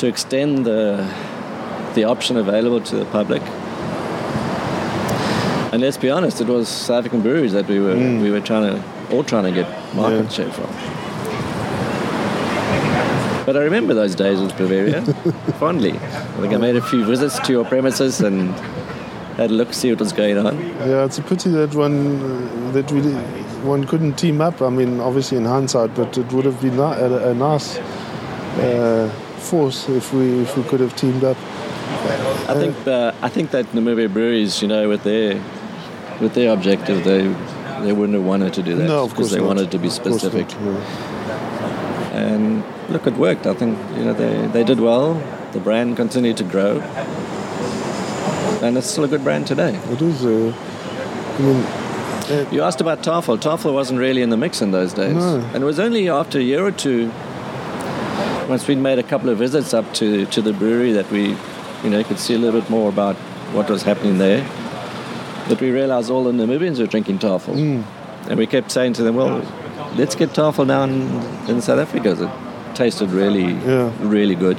[0.00, 0.80] to extend the
[1.96, 3.42] the option available to the public.
[5.72, 8.22] And let's be honest, it was South African breweries that we were Mm.
[8.22, 8.82] we were trying to
[9.14, 10.28] all trying to get market Yeah.
[10.28, 10.66] share from.
[13.46, 15.02] But I remember those days with Bavaria
[15.58, 15.92] fondly.
[15.92, 18.50] I think I made a few visits to your premises and
[19.36, 20.58] had a look, see what was going on.
[20.86, 23.00] Yeah, it's a pity that one uh, that we
[23.64, 24.60] one couldn't team up.
[24.62, 29.88] I mean, obviously in hindsight, but it would have been a, a nice uh, force
[29.88, 31.36] if we if we could have teamed up.
[32.48, 35.40] I think uh, I think that Namibia breweries, you know, with their
[36.20, 37.22] with their objective, they
[37.84, 39.46] they wouldn't have wanted to do that no, of because course they not.
[39.46, 40.48] wanted to be specific.
[40.48, 42.18] not, yeah.
[42.22, 43.46] And look, it worked.
[43.46, 45.14] I think you know they they did well.
[45.52, 46.80] The brand continued to grow,
[48.62, 49.74] and it's still a good brand today.
[49.90, 50.24] It is.
[50.24, 50.52] Uh,
[51.38, 53.38] I mean, uh, You asked about Tafel.
[53.38, 55.38] Tafel wasn't really in the mix in those days, No.
[55.54, 57.10] and it was only after a year or two,
[58.48, 61.36] once we'd made a couple of visits up to to the brewery, that we,
[61.82, 63.16] you know, could see a little bit more about
[63.54, 64.44] what was happening there.
[65.50, 67.54] That we realized all the Namibians were drinking Tafel,
[68.28, 69.42] and we kept saying to them, "Well,
[69.96, 70.90] let's get Tafel down
[71.48, 73.90] in South Africa." It tasted really, Yeah.
[74.00, 74.58] really good.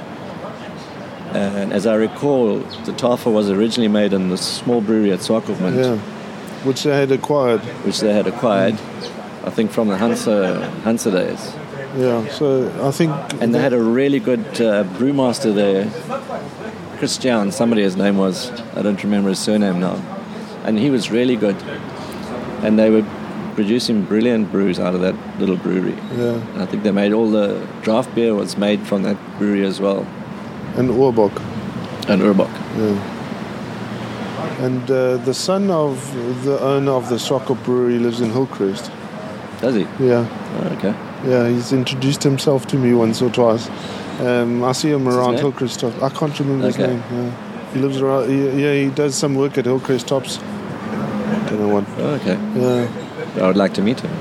[1.34, 5.76] And as I recall, the Tafel was originally made in the small brewery at Swartland
[5.82, 5.96] yeah,
[6.66, 7.62] which they had acquired.
[7.86, 8.76] which they had acquired,
[9.46, 11.54] I think, from the Hansa, Hansa days.
[11.98, 13.12] Yeah, so I think.
[13.40, 15.88] And they had a really good uh, brewmaster there,
[17.00, 19.96] Christian, somebody his name was, I don't remember his surname now.
[20.64, 21.56] And he was really good.
[22.64, 23.04] And they were
[23.56, 25.96] producing brilliant brews out of that little brewery.
[26.16, 29.66] Yeah, And I think they made all the draft beer was made from that brewery
[29.66, 30.06] as well,
[30.78, 31.32] and Urbock.
[32.08, 32.52] and Urbock.
[32.78, 34.66] Yeah.
[34.66, 36.14] And uh, the son of
[36.46, 38.92] the owner of the Soccer Brewery lives in Hillcrest.
[39.60, 39.82] Does he?
[40.00, 40.26] Yeah,
[40.60, 40.96] Oh, okay.
[41.30, 43.70] yeah, he's introduced himself to me once or twice.
[44.20, 45.38] Um, I see him around?
[45.40, 47.04] Hillcrest I can't remember his name.
[47.12, 47.32] Yeah.
[47.74, 48.30] He lives around.
[48.30, 50.38] He, yeah, he does some work at Hillcrest Tops.
[50.38, 51.86] Don't know what.
[51.98, 52.38] Oh, okay.
[52.56, 54.12] Yeah, I would like to meet him.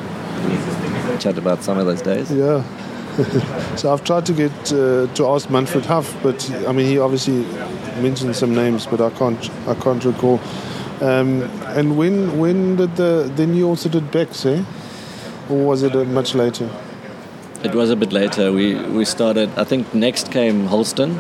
[1.19, 2.31] Chat about some of those days.
[2.31, 2.65] yeah.
[3.77, 7.43] so I've tried to get uh, to ask Manfred Huff, but I mean he obviously
[8.01, 9.51] mentioned some names, but I can't.
[9.67, 10.41] I can't recall.
[11.01, 11.43] Um,
[11.77, 14.63] and when when did the then you also did Beck's, eh?
[15.49, 16.71] Or was it much later?
[17.65, 18.53] It was a bit later.
[18.53, 19.51] We we started.
[19.57, 21.19] I think next came Holsten.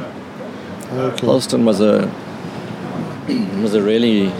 [0.92, 1.26] Okay.
[1.26, 2.10] Holsten was a
[3.62, 4.32] was a really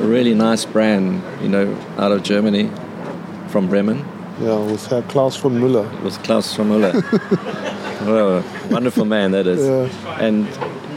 [0.00, 1.22] really nice brand.
[1.42, 2.70] You know, out of Germany,
[3.48, 4.04] from Bremen.
[4.40, 5.92] Yeah, with Herr Klaus von Müller.
[5.94, 6.94] It was Klaus von Müller.
[8.06, 9.66] well, wonderful man that is.
[9.66, 10.20] Yeah.
[10.20, 10.46] And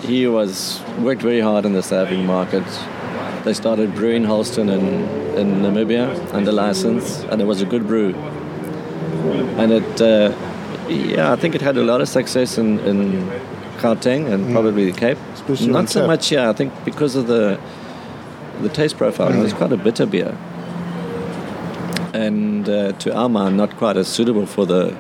[0.04, 2.64] he was worked very hard in the African market.
[3.44, 4.86] They started brewing Holsten in,
[5.38, 8.14] in Namibia under license, and it was a good brew.
[9.58, 10.36] And it, uh,
[10.88, 13.28] yeah, I think it had a lot of success in, in
[13.80, 15.18] Gauteng and probably the Cape.
[15.42, 16.08] Especially Not so tap.
[16.08, 17.60] much yeah I think, because of the
[18.62, 19.34] the taste profile.
[19.34, 20.38] It was quite a bitter beer,
[22.14, 24.96] and uh, to our mind, not quite as suitable for the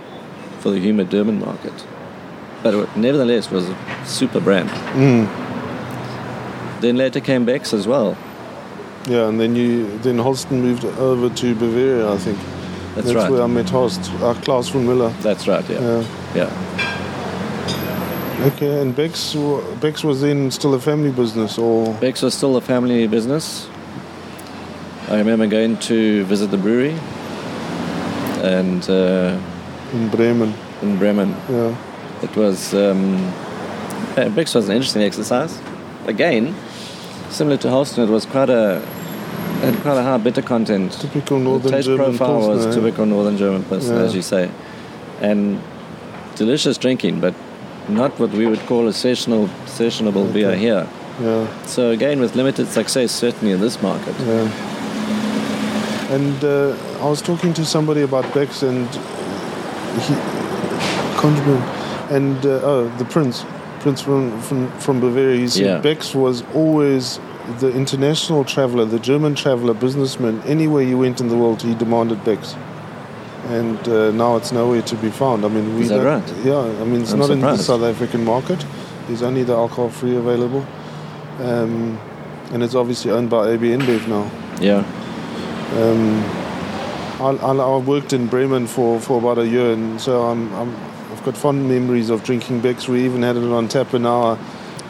[0.59, 1.85] for the humid Durban market.
[2.63, 3.75] But it, nevertheless, was a
[4.05, 4.69] super brand.
[6.81, 8.17] Then later came Beck's as well.
[9.07, 12.39] Yeah, and then you then Holsten moved over to Bavaria, I think.
[12.95, 13.31] That's, right.
[13.31, 14.03] where I met Horst,
[14.43, 15.13] Klaus von Müller.
[15.21, 15.67] That's right.
[15.69, 15.79] Yeah.
[15.79, 16.05] Yeah.
[16.35, 17.00] Yeah.
[18.41, 19.35] Okay, and Beck's,
[19.81, 23.69] Beck's was then still a family business, or Beck's was still a family business.
[25.09, 26.95] I remember going to visit the brewery,
[28.43, 29.37] and uh,
[29.93, 30.53] in Bremen.
[30.81, 31.75] in Bremen, Yeah,
[32.23, 33.31] it was um,
[34.15, 35.61] Beck's was an interesting exercise.
[36.07, 36.55] Again,
[37.29, 38.79] similar to Holsten, it was quite a
[39.61, 40.93] had quite a high bitter content.
[40.93, 44.05] typical The northern taste German profile was Pilsner, typical northern German Pilsner, Yeah.
[44.05, 44.49] as you say,
[45.19, 45.61] and
[46.35, 47.35] delicious drinking, but
[47.89, 50.87] not what we would call a sessional, sessionable beer here.
[51.21, 54.15] Yeah, So again, with limited success, certainly in this market.
[54.19, 54.49] yeah.
[56.15, 58.87] And uh, I was talking to somebody about Beck's, and
[60.05, 60.13] he.
[62.09, 63.45] And uh, oh, the Prince,
[63.79, 65.37] Prince from from, from Bavaria.
[65.39, 65.77] He said Yeah.
[65.79, 67.19] Beck's was always
[67.59, 70.41] the international traveler, the German traveler, businessman.
[70.45, 72.55] Anywhere you went in the world, he demanded Beck's.
[73.47, 75.43] And uh, now it's nowhere to be found.
[75.43, 76.45] I mean, we Is that right?
[76.45, 77.57] Yeah, I mean, it's I'm not in the.
[77.57, 78.63] South African market.
[79.07, 80.65] There's only the alcohol-free available,
[81.39, 81.97] um,
[82.51, 84.29] and it's obviously owned by AB InBev now.
[84.61, 84.85] Yeah.
[85.75, 86.23] Um,
[87.19, 90.75] I, I, I worked in Bremen for, for about a year, and so I'm, I'm,
[91.11, 92.87] I've got fond memories of drinking Beck's.
[92.87, 94.37] We even had it on tap an hour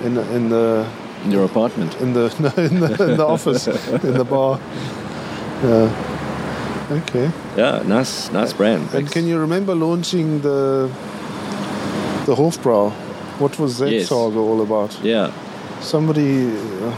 [0.03, 0.87] in in the
[1.23, 1.95] In your apartment.
[2.01, 4.59] in the no, in the, in the office in the bar.
[5.63, 6.10] Yeah.
[6.91, 7.31] Okay.
[7.57, 8.93] Yeah, nice, nice brand.
[8.93, 10.89] And can you remember launching the
[12.25, 12.91] the Hofbrau?
[13.39, 14.09] What was that Yes.
[14.09, 14.97] saga all about?
[15.03, 15.31] Yeah.
[15.81, 16.47] Somebody.
[16.47, 16.93] Uh,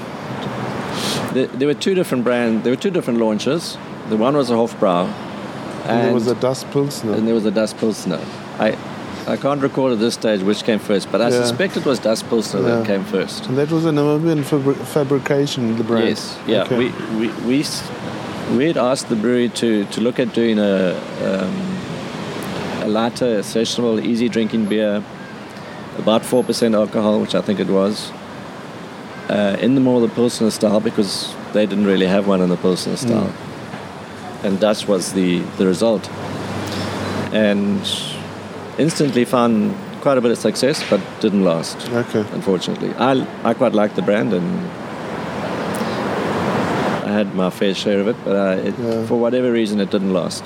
[1.33, 2.63] There, there were two different brand.
[2.63, 3.77] There were two different launches.
[4.09, 7.13] The one was a Hofbrau, and and, there was a Das Pilsner.
[7.13, 8.19] and there was a Das Pilsner.
[8.59, 8.75] I,
[9.25, 11.41] I can't recall at this stage which came first, but I Yeah.
[11.41, 13.47] suspect it was Das Pilsner that came first.
[13.47, 16.09] And that was a Namibian fabri- fabrication, the brand.
[16.09, 16.63] Yes, yeah.
[16.65, 16.77] Okay.
[16.77, 16.87] We,
[17.19, 17.63] we, we,
[18.51, 24.03] we had asked the brewery to, to look at doing a, um, a lighter, sessionable,
[24.03, 25.03] easy drinking beer,
[25.97, 28.11] about 4% alcohol, which I think it was,
[29.29, 32.57] uh, in the more the Pilsner style because they didn't really have one in the
[32.57, 33.33] Pilsner style.
[34.43, 36.09] And that was the, the result.
[37.31, 37.81] And
[38.77, 42.25] instantly found quite a bit of success, but didn't last Okay.
[42.33, 42.93] unfortunately.
[42.95, 44.69] I, I quite like the brand and
[47.13, 49.05] had my fair share of it, but uh, it, Yeah.
[49.05, 50.43] for whatever reason it didn't last.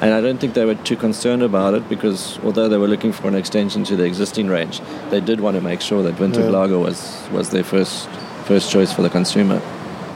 [0.00, 3.12] And I don't think they were too concerned about it because although they were looking
[3.12, 6.44] for an extension to the existing range, they did want to make sure that Windhoek
[6.44, 6.58] Yeah.
[6.58, 6.98] Lager was,
[7.32, 8.08] was their first
[8.44, 9.60] first choice for the consumer.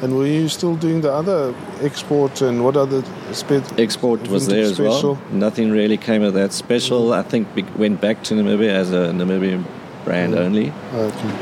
[0.02, 4.62] And were you still doing the other export and what other spe- Export was there
[4.64, 5.14] as special?
[5.14, 5.22] well.
[5.46, 7.12] Nothing really came of that special.
[7.12, 9.64] I think be- went back to Namibia as a Namibian
[10.04, 10.38] brand Mm.
[10.46, 10.72] only.
[10.94, 11.32] Okay.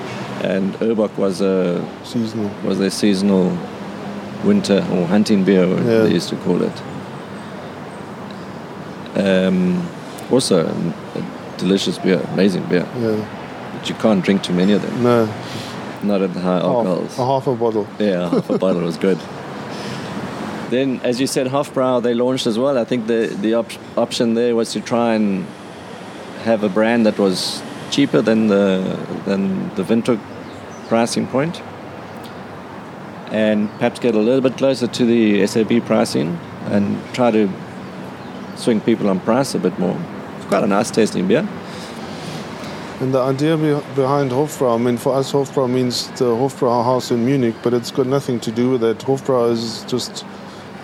[0.54, 2.50] And Urbock was a Seasonal.
[2.64, 3.52] was their seasonal
[4.44, 6.03] winter or hunting beer, what Yeah.
[6.05, 6.72] they used to call it.
[9.16, 9.87] Um,
[10.31, 11.22] also, a, a
[11.59, 13.16] delicious beer, amazing beer, Yeah.
[13.76, 15.29] but you can't drink too many of them, No.
[16.03, 17.16] not at the high alcohols.
[17.16, 17.87] Half, a half a bottle.
[17.98, 19.18] Yeah, half a bottle was good.
[20.70, 22.79] Then, as you said, Hofbrau they launched as well.
[22.79, 25.44] I think the the op- option there was to try and
[26.44, 30.20] have a brand that was cheaper than the than the Windhoek
[30.88, 31.61] pricing point,
[33.30, 37.50] and perhaps get a little bit closer to the SAB pricing and try to
[38.56, 39.98] swing people on price a bit more.
[40.36, 41.48] It's quite a nice tasting beer.
[43.00, 47.10] And the idea be- behind Hofbrau, I mean, for us, Hofbrau means the Hofbrau house
[47.10, 48.98] in Munich, but it's got nothing to do with that.
[48.98, 50.26] Hofbrau is just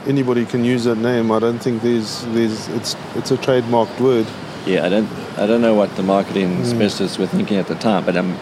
[0.06, 1.30] anybody can use that name.
[1.30, 4.26] I don't think there's, there's it's, it's a trademarked word.
[4.64, 6.64] Yeah, I don't, I don't know what the marketing mm.
[6.64, 8.34] specialists were thinking at the time, but I'm,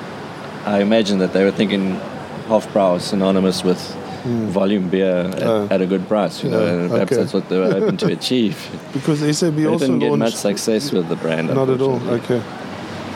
[0.64, 2.00] I imagine that they were thinking
[2.48, 3.80] Hofbrau is synonymous with
[4.52, 5.68] volume beer at, Oh.
[5.70, 7.20] at a good price, you know, Yeah, and perhaps okay.
[7.20, 8.56] that's what they were hoping to achieve.
[8.92, 11.48] Because SAB They also didn't get much success with the brand.
[11.54, 12.00] Not at all.
[12.18, 12.40] Okay.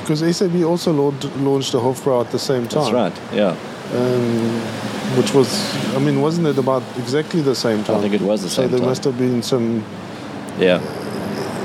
[0.01, 2.83] Because SAB also launched, launched a Hofbrau at the same time.
[2.83, 3.17] That's right.
[3.35, 3.55] Yeah,
[3.95, 4.61] Um,
[5.17, 5.49] which was,
[5.97, 7.97] I mean, wasn't it about exactly the same time?
[7.97, 8.65] I think it was the same.
[8.65, 8.71] Time.
[8.71, 8.89] So there time.
[8.91, 9.83] must have been some
[10.61, 10.81] yeah,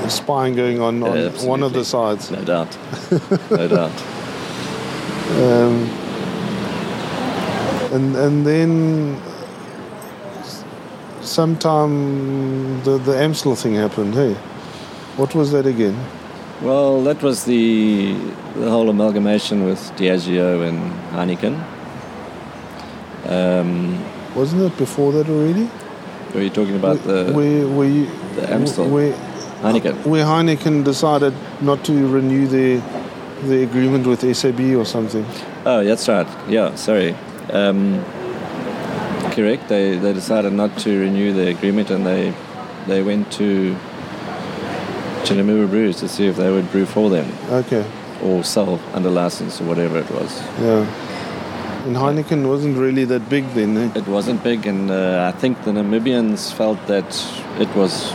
[0.08, 2.30] spying going on on one of the sides.
[2.30, 2.72] no doubt,
[3.50, 3.96] no doubt.
[5.40, 5.88] Um,
[7.94, 9.20] and and then
[11.22, 14.14] sometime the the Amstel thing happened.
[14.14, 14.34] Hey,
[15.16, 15.96] what was that again?
[16.60, 18.14] Well, that was the
[18.56, 20.78] the whole amalgamation with Diageo and
[21.12, 21.54] Heineken.
[23.26, 24.04] Um,
[24.34, 25.68] Wasn't it before that already?
[26.34, 28.88] were you talking about the where, where, you, the Amstel.
[28.88, 29.12] where,
[29.62, 30.04] Heineken?
[30.04, 32.82] where Heineken decided not to renew their
[33.44, 35.24] the agreement with SAB or something.
[35.66, 36.26] Oh, that's right.
[36.48, 37.14] Yeah, sorry.
[37.52, 38.02] Um,
[39.32, 39.68] correct.
[39.68, 42.32] They they decided not to renew the agreement, and they
[42.86, 43.74] they went to
[45.26, 47.84] to Namibia Brews to see if they would brew for them Okay,
[48.22, 50.30] or sell under license or whatever it was.
[50.60, 50.84] yeah.
[51.86, 53.76] And Heineken wasn't really that big then.
[53.76, 53.90] Eh?
[53.94, 57.10] It wasn't big, and uh, I think the Namibians felt that
[57.58, 58.12] it was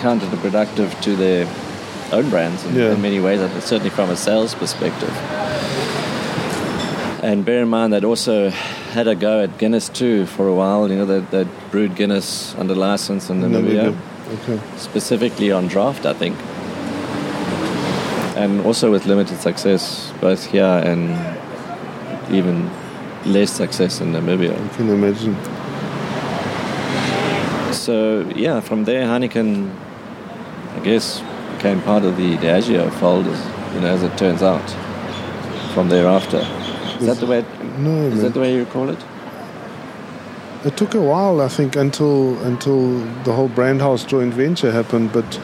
[0.00, 1.46] counterproductive to their
[2.12, 2.92] own brands in, Yeah.
[2.92, 5.12] in many ways, certainly from a sales perspective.
[7.22, 10.88] And bear in mind that also had a go at Guinness too for a while.
[10.90, 13.96] You know, they, they brewed Guinness under license in Namibia,
[14.42, 14.60] Okay.
[14.76, 16.36] specifically on draft, I think.
[18.36, 21.10] And also with limited success both here and
[22.32, 22.70] even
[23.26, 24.52] less success in Namibia.
[24.54, 25.34] I can imagine.
[27.74, 29.74] So yeah, from there Heineken,
[30.76, 31.20] I guess,
[31.56, 34.62] became part of the Diageo fold, as, you know, as it turns out.
[35.74, 36.38] From thereafter,
[37.00, 37.44] is that the way?
[37.78, 38.22] No, Is man.
[38.24, 38.98] that the way you call it?
[40.64, 45.12] It took a while, I think, until until the whole brand house joint venture happened.
[45.12, 45.40] But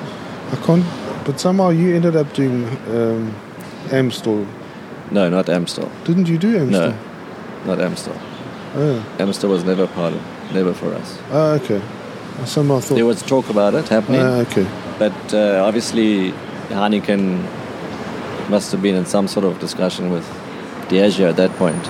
[0.52, 0.84] I can't.
[1.24, 3.34] But somehow you ended up doing um,
[3.92, 4.46] Amstel,
[5.10, 5.88] No, not Amstel.
[6.04, 6.90] didn't you do Amstel?
[6.90, 6.96] No,
[7.66, 8.14] not Amstel.
[8.76, 10.20] Oh, Amstel was never part of,
[10.52, 11.18] never for us.
[11.30, 11.80] oh okay.
[12.42, 12.96] I somehow thought.
[12.96, 14.66] There was talk about it happening, Ah, okay.
[14.98, 16.32] but uh, obviously
[16.70, 17.38] Heineken
[18.50, 20.26] must have been in some sort of discussion with
[20.88, 21.86] Diageo at that point,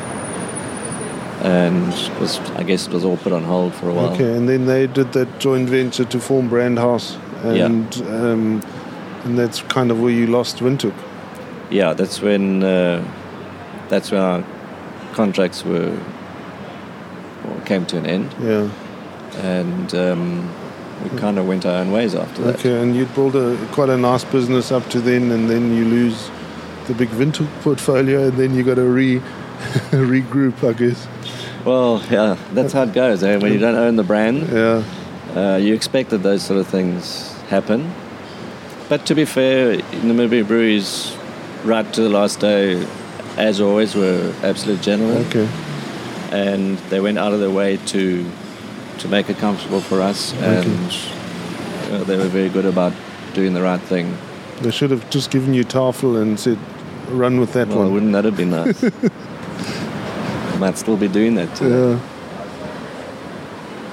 [1.45, 1.87] and
[2.21, 4.13] was, I guess it was all put on hold for a while.
[4.15, 7.67] Okay, and then they did that joint venture to form Brand House, Yeah.
[7.67, 8.63] and um,
[9.25, 10.95] and that's kind of where you lost Windhoek.
[11.71, 13.03] Yeah, that's when uh,
[13.89, 14.45] that's when our
[15.13, 15.97] contracts were
[17.67, 18.69] came to an end, Yeah.
[19.43, 20.51] and um,
[21.03, 22.57] we kind of went our own ways after that.
[22.57, 25.85] Okay, and you'd build a quite a nice business up to then, and then you
[25.85, 26.31] lose
[26.87, 29.21] the big Windhoek portfolio, and then you got to re
[29.91, 31.07] regroup, I guess.
[31.65, 33.23] Well, yeah, that's how it goes.
[33.23, 33.37] Eh?
[33.39, 34.83] When you don't own the brand, Yeah.
[35.35, 37.91] uh, you expect that those sort of things happen.
[38.89, 41.17] But to be fair, Namibia Breweries,
[41.65, 42.87] right to the last day,
[43.39, 45.25] as always, were absolute gentlemen.
[45.29, 45.49] Okay.
[46.33, 48.25] and they went out of their way to
[48.99, 52.93] to make it comfortable for us, and you know, they were very good about
[53.35, 54.17] doing the right thing.
[54.63, 56.59] They should have just given you Tafel and said,
[57.11, 58.83] "Run with that Well, one." wouldn't that have been nice?
[60.59, 61.55] Might still be doing that.
[61.57, 61.69] Too.
[61.69, 61.99] Yeah.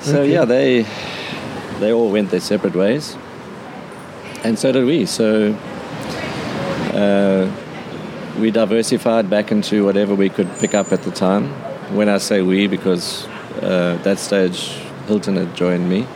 [0.01, 0.31] So Okay.
[0.33, 0.85] yeah, they
[1.79, 3.15] they all went their separate ways,
[4.43, 5.05] and so did we.
[5.05, 5.53] So
[6.93, 7.49] uh,
[8.39, 11.49] we diversified back into whatever we could pick up at the time.
[11.95, 13.27] When I say we, because
[13.61, 16.07] uh, at that stage Hilton had joined me,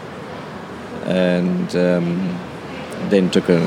[1.06, 2.40] and um,
[3.10, 3.60] then took a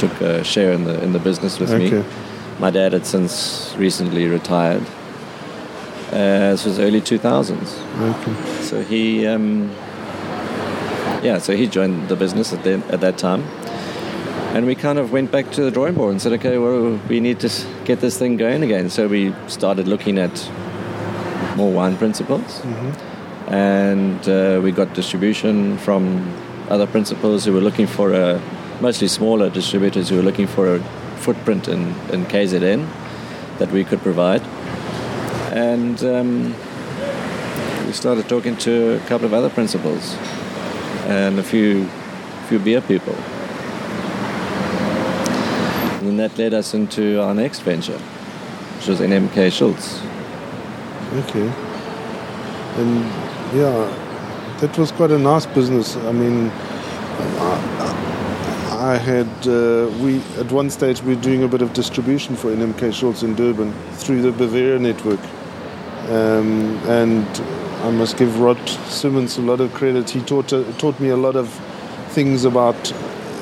[0.00, 2.04] took a share in the in the business with me.
[2.58, 4.82] My dad had since recently retired.
[6.12, 7.60] Uh, this was early 2000s.
[8.10, 8.62] Okay.
[8.62, 9.70] So he, um,
[11.22, 13.42] yeah, so he joined the business at, the, at that time.
[14.54, 17.20] And we kind of went back to the drawing board and said, okay, well, we
[17.20, 17.48] need to
[17.84, 18.90] get this thing going again.
[18.90, 20.50] So we started looking at
[21.56, 22.60] more wine principals.
[23.46, 26.34] And uh, we got distribution from
[26.68, 28.40] other principals who were looking for a,
[28.80, 30.80] mostly smaller distributors who were looking for a
[31.18, 32.88] footprint in, in KZN
[33.58, 34.42] that we could provide.
[35.52, 36.54] And um,
[37.86, 40.14] we started talking to a couple of other principals
[41.06, 41.88] and a few
[42.48, 43.14] few beer people.
[46.06, 50.00] And that led us into our next venture, which was NMK Schultz.
[51.12, 51.46] Okay.
[52.76, 53.04] And
[53.54, 55.96] yeah, that was quite a nice business.
[55.96, 56.50] I mean,
[58.96, 62.92] had uh, we at one stage we were doing a bit of distribution for NMK
[62.92, 65.20] Schultz in Durban through the Bavaria network,
[66.08, 67.26] um, and
[67.84, 68.58] I must give Rod
[68.88, 70.08] Simmons a lot of credit.
[70.10, 71.48] He taught uh, taught me a lot of
[72.10, 72.92] things about.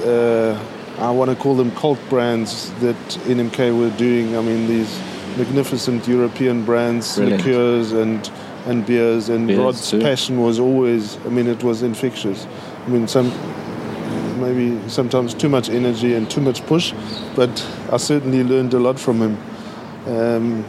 [0.05, 0.59] Uh,
[0.99, 4.37] I want to call them cult brands that NMK were doing.
[4.37, 5.01] I mean these
[5.37, 7.45] magnificent European brands, Brilliant.
[7.45, 8.29] liqueurs and
[8.67, 9.29] and beers.
[9.29, 10.01] And Beers Rod's too.
[10.01, 11.17] passion was always.
[11.25, 12.47] I mean, it was infectious.
[12.85, 13.31] I mean, some
[14.41, 16.93] maybe sometimes too much energy and too much push,
[17.37, 17.51] but
[17.93, 19.37] I certainly learned a lot from him.
[20.07, 20.65] Um,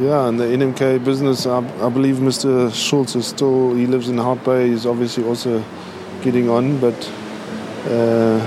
[0.00, 2.72] yeah, and the NMK business, I, I believe Mr.
[2.74, 5.62] Schultz is still, he lives in Hout Bay, he's obviously also
[6.22, 7.10] getting on, but
[7.86, 8.38] uh,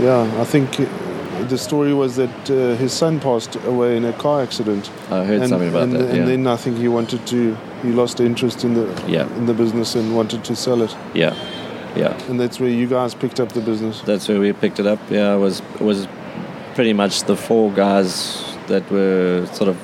[0.00, 0.76] yeah, I think
[1.48, 4.90] the story was that uh, his son passed away in a car accident.
[5.10, 6.10] I heard and, something about and, that.
[6.10, 9.28] And then I think he wanted to, he lost interest in the Yeah.
[9.36, 10.96] in the business and wanted to sell it.
[11.14, 11.34] yeah,
[11.98, 12.16] yeah.
[12.30, 14.00] And that's where you guys picked up the business.
[14.02, 14.98] That's where we picked it up.
[15.10, 16.06] Yeah, it was it was
[16.74, 19.76] pretty much the four guys that were sort of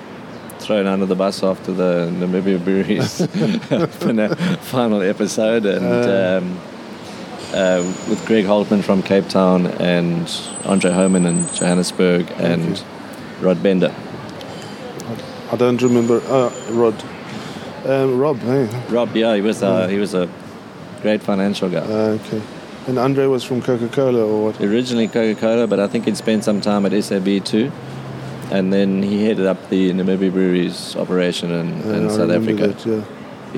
[0.60, 3.26] thrown under the bus after the Namibia Breweries
[4.70, 6.38] final episode, and Uh.
[6.38, 6.58] um,
[7.54, 10.26] uh, with Greg Holtman from Cape Town and
[10.64, 12.82] Andre Homan in Johannesburg and
[13.40, 13.94] Rod Bender.
[15.52, 16.20] I don't remember.
[16.26, 16.94] Uh, Rod.
[17.86, 18.66] Um, Rob, hey.
[18.88, 20.26] Rob, yeah, he was uh, he was a
[21.04, 21.84] great financial guy.
[21.84, 22.40] Uh, okay.
[22.88, 24.60] And Andre was from Coca Cola or what?
[24.60, 27.70] Originally Coca-Cola, but I think he'd spent some time at SAB too.
[28.50, 32.66] And then he headed up the Namibia Breweries operation in, in Uh, I South Africa.
[32.68, 33.02] That, yeah.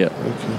[0.03, 0.31] Yeah.
[0.33, 0.57] Okay.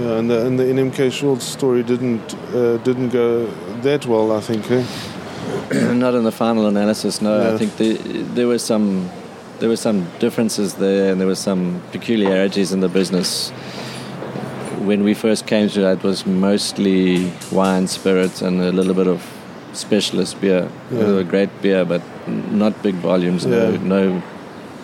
[0.00, 3.46] Yeah, and the, and the NMK Schultz story didn't uh, didn't go
[3.82, 4.62] that well, I think.
[4.70, 4.84] Eh?
[6.04, 7.32] Not in the final analysis, no.
[7.32, 7.54] Yeah.
[7.54, 7.90] I think the,
[8.36, 9.10] there were some
[9.58, 13.52] there were some differences there, and there were some peculiarities in the business.
[14.84, 19.06] When we first came to it, it was mostly wine, spirits, and a little bit
[19.06, 19.22] of
[19.72, 20.68] specialist beer.
[20.90, 20.98] Yeah.
[20.98, 23.44] They were great beer, but not big volumes.
[23.46, 23.82] No, Yeah.
[23.82, 24.22] no,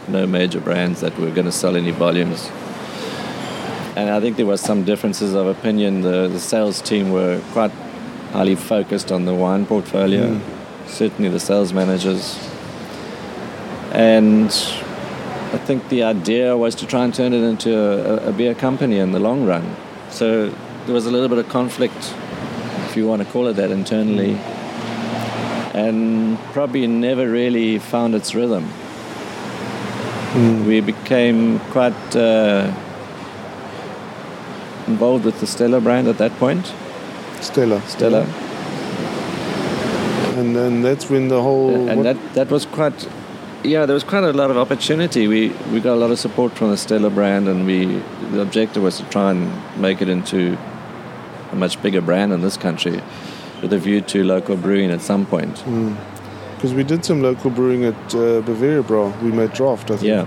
[0.08, 2.50] no major brands that were going to sell any volumes.
[3.96, 6.02] And I think there was some differences of opinion.
[6.02, 7.70] The, the sales team were quite
[8.32, 10.34] highly focused on the wine portfolio.
[10.34, 10.40] Mm.
[10.88, 12.36] Certainly the sales managers.
[13.92, 14.46] And
[15.52, 18.98] I think the idea was to try and turn it into a, a beer company
[18.98, 19.76] in the long run.
[20.14, 20.48] So
[20.86, 22.14] there was a little bit of conflict,
[22.86, 24.34] if you want to call it that, internally.
[25.74, 28.68] And probably never really found its rhythm.
[30.34, 30.66] Mm.
[30.66, 32.72] We became quite uh,
[34.86, 36.72] involved with the Stella brand at that point.
[37.40, 37.80] Stella.
[37.88, 38.22] Stella.
[40.38, 41.88] And then that's when the whole.
[41.88, 43.08] and that that was quite
[43.64, 46.52] yeah there was quite a lot of opportunity we we got a lot of support
[46.52, 47.86] from the Stella brand and we
[48.32, 49.50] the objective was to try and
[49.80, 50.56] make it into
[51.52, 53.00] a much bigger brand in this country
[53.62, 55.64] with a view to local brewing at some point
[56.56, 59.12] Because we did some local brewing at uh, Bavaria Brau.
[59.22, 60.08] We made draft, I think.
[60.08, 60.26] yeah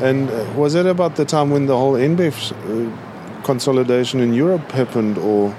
[0.00, 4.72] And uh, was that about the time when the whole InBev uh, consolidation in Europe
[4.72, 5.54] happened, or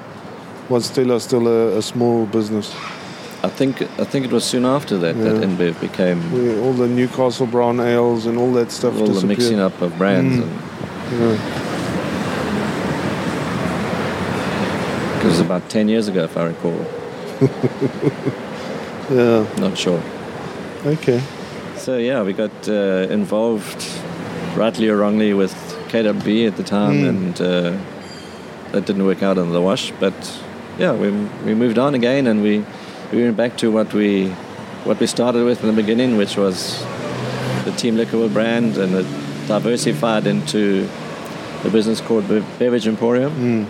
[0.69, 2.75] was Stella still a, a small business?
[3.43, 5.47] I think I think it was soon after that that Yeah.
[5.47, 9.59] InBev became Where all the Newcastle brown ales and all that stuff all the mixing
[9.59, 10.43] up of brands Mm.
[10.43, 10.51] and
[11.19, 11.37] Yeah.
[15.21, 16.85] it was about 10 years ago if I recall
[19.11, 19.45] yeah.
[19.59, 20.01] not sure
[20.85, 21.21] Okay.
[21.77, 23.81] So yeah, we got uh, involved,
[24.57, 25.53] rightly or wrongly, with
[25.89, 27.09] KWV at the time, Mm.
[27.09, 27.71] and uh,
[28.73, 29.93] that didn't work out in the wash.
[29.99, 30.13] But
[30.77, 31.07] yeah, we
[31.45, 32.63] we moved on again, and we
[33.11, 34.29] we went back to what we
[34.85, 36.83] what we started with in the beginning, which was
[37.63, 39.05] the Team Liquor brand, and it
[39.47, 40.87] diversified into
[41.63, 43.65] a business called Be- Beverage Emporium, Mm.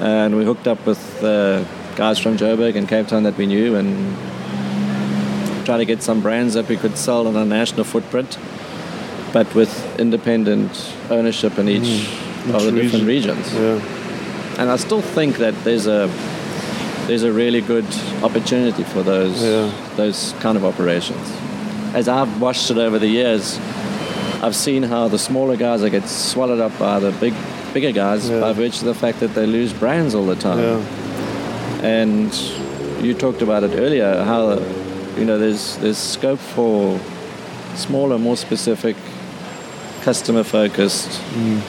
[0.00, 1.62] and we hooked up with uh,
[1.96, 4.16] guys from Joburg and Cape Town that we knew, and
[5.66, 8.38] try to get some brands that we could sell on a national footprint,
[9.32, 9.70] but with
[10.00, 10.70] independent
[11.10, 12.06] ownership in each
[12.46, 12.54] Mm.
[12.54, 13.52] of the Each different regions.
[13.52, 13.80] Yeah.
[14.58, 16.08] And I still think that there's a
[17.06, 17.86] there's a really good
[18.22, 19.70] opportunity for those Yeah.
[19.96, 21.26] those kind of operations.
[21.94, 23.58] As I've watched it over the years,
[24.42, 27.34] I've seen how the smaller guys that get swallowed up by the big
[27.72, 28.40] bigger guys Yeah.
[28.40, 30.58] by virtue of the fact that they lose brands all the time.
[30.60, 30.80] Yeah.
[31.86, 32.32] And
[33.02, 34.58] you talked about it earlier, how
[35.18, 36.98] you know there's there's scope for
[37.76, 38.96] smaller, more specific,
[40.02, 41.60] customer focused Mm.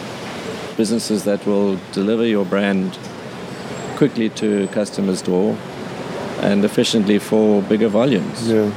[0.77, 2.97] businesses that will deliver your brand
[3.95, 5.57] quickly to customers' door
[6.41, 8.47] and efficiently for bigger volumes.
[8.49, 8.71] Yeah.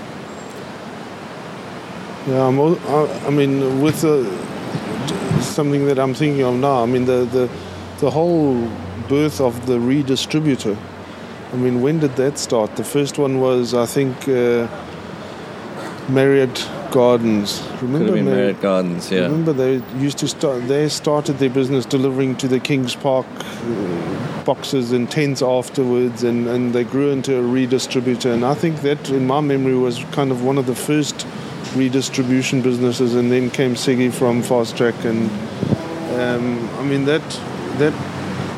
[2.29, 4.25] Yeah, I'm al- I I mean, with the,
[5.41, 7.49] something that I'm thinking of now, I mean, the, the,
[8.01, 8.69] the whole
[9.09, 10.77] birth of the redistributor.
[11.53, 12.77] I mean, when did that start?
[12.77, 14.69] The first one was, I think, uh,
[16.09, 17.61] Marriott Gardens.
[17.79, 18.27] Could Remember Marriott?
[18.27, 19.23] Marriott Gardens, yeah.
[19.23, 20.67] Remember, they used to start.
[20.69, 26.47] They started their business delivering to the Kings Park uh, boxes and tents afterwards, and,
[26.49, 28.33] and they grew into a redistributor.
[28.33, 31.27] And I think that, in my memory, was kind of one of the first
[31.75, 33.15] redistribution businesses.
[33.15, 35.31] And then came Sigi from Fast Track, and
[36.19, 37.23] um, I mean that
[37.79, 37.93] that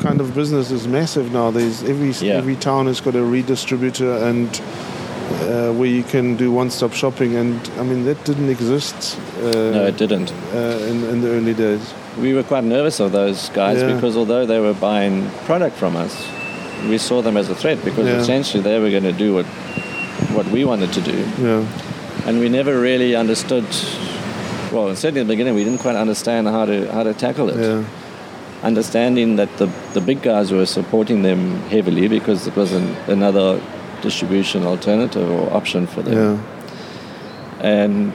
[0.01, 1.51] kind of business is massive now.
[1.51, 2.35] There's every Yeah.
[2.35, 4.61] every town has got a redistributor and.
[5.41, 9.85] Uh, where you can do one-stop shopping, and I mean that didn't exist uh, No,
[9.87, 10.31] it didn't.
[10.53, 10.57] uh,
[10.91, 11.93] in, in the early days.
[12.19, 13.95] We were quite nervous of those guys Yeah.
[13.95, 16.13] because although they were buying product from us,
[16.89, 18.21] we saw them as a threat because Yeah.
[18.21, 19.45] essentially they were going to do what
[20.37, 21.65] what we wanted to do, Yeah,
[22.27, 23.65] and we never really understood.
[24.71, 27.57] Well, certainly in the beginning, we didn't quite understand how to how to tackle it.
[27.59, 27.83] yeah,
[28.63, 31.39] Understanding that the the big guys were supporting them
[31.71, 33.59] heavily because it was an, another
[34.01, 36.13] distribution alternative or option for them.
[36.13, 36.37] yeah,
[37.65, 38.13] and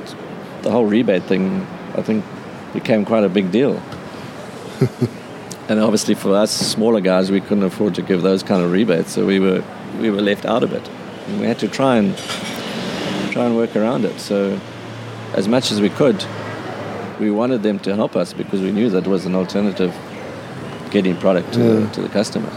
[0.63, 2.25] the whole rebate thing, I think,
[2.73, 3.81] became quite a big deal.
[5.69, 9.13] and obviously, for us smaller guys, we couldn't afford to give those kind of rebates,
[9.13, 9.63] so we were
[10.01, 10.89] we were left out of it.
[11.29, 12.17] And we had to try and
[13.33, 14.19] try and work around it.
[14.21, 14.59] So,
[15.35, 16.25] as much as we could,
[17.21, 19.95] we wanted them to help us because we knew that was an alternative
[20.91, 21.81] getting product to, Yeah.
[21.81, 22.51] the, to the customer.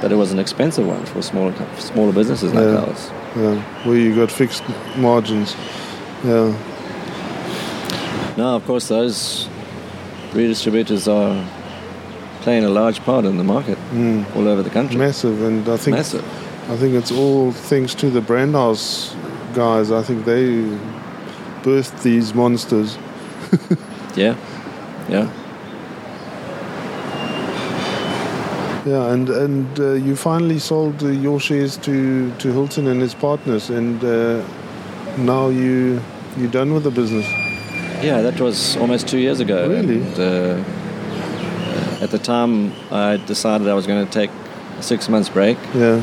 [0.00, 2.84] But it was an expensive one for smaller co- smaller businesses like Yeah.
[2.86, 3.10] ours.
[3.36, 3.62] yeah.
[3.84, 4.62] Where you got fixed
[4.96, 5.56] margins.
[6.24, 6.52] Yeah,
[8.36, 9.48] No, of course, those
[10.32, 11.44] redistributors are
[12.42, 14.24] playing a large part in the market mm.
[14.36, 14.96] all over the country.
[14.96, 16.24] massive, and I think Massive.
[16.70, 19.14] I think it's all thanks to the brand house
[19.54, 19.90] guys.
[19.90, 20.62] I think they
[21.62, 22.96] birthed these monsters.
[24.16, 24.34] Yeah,
[25.08, 25.28] yeah.
[28.86, 33.14] Yeah, and and uh, you finally sold uh, your shares to to Hilton and his
[33.14, 34.42] partners, and uh,
[35.16, 36.00] now you
[36.36, 37.26] you're done with the business.
[38.02, 39.68] Yeah, that was almost two years ago.
[39.68, 40.00] Really?
[40.02, 40.64] And, uh,
[42.00, 44.30] at the time, I decided I was going to take
[44.78, 46.00] a six months break Yeah,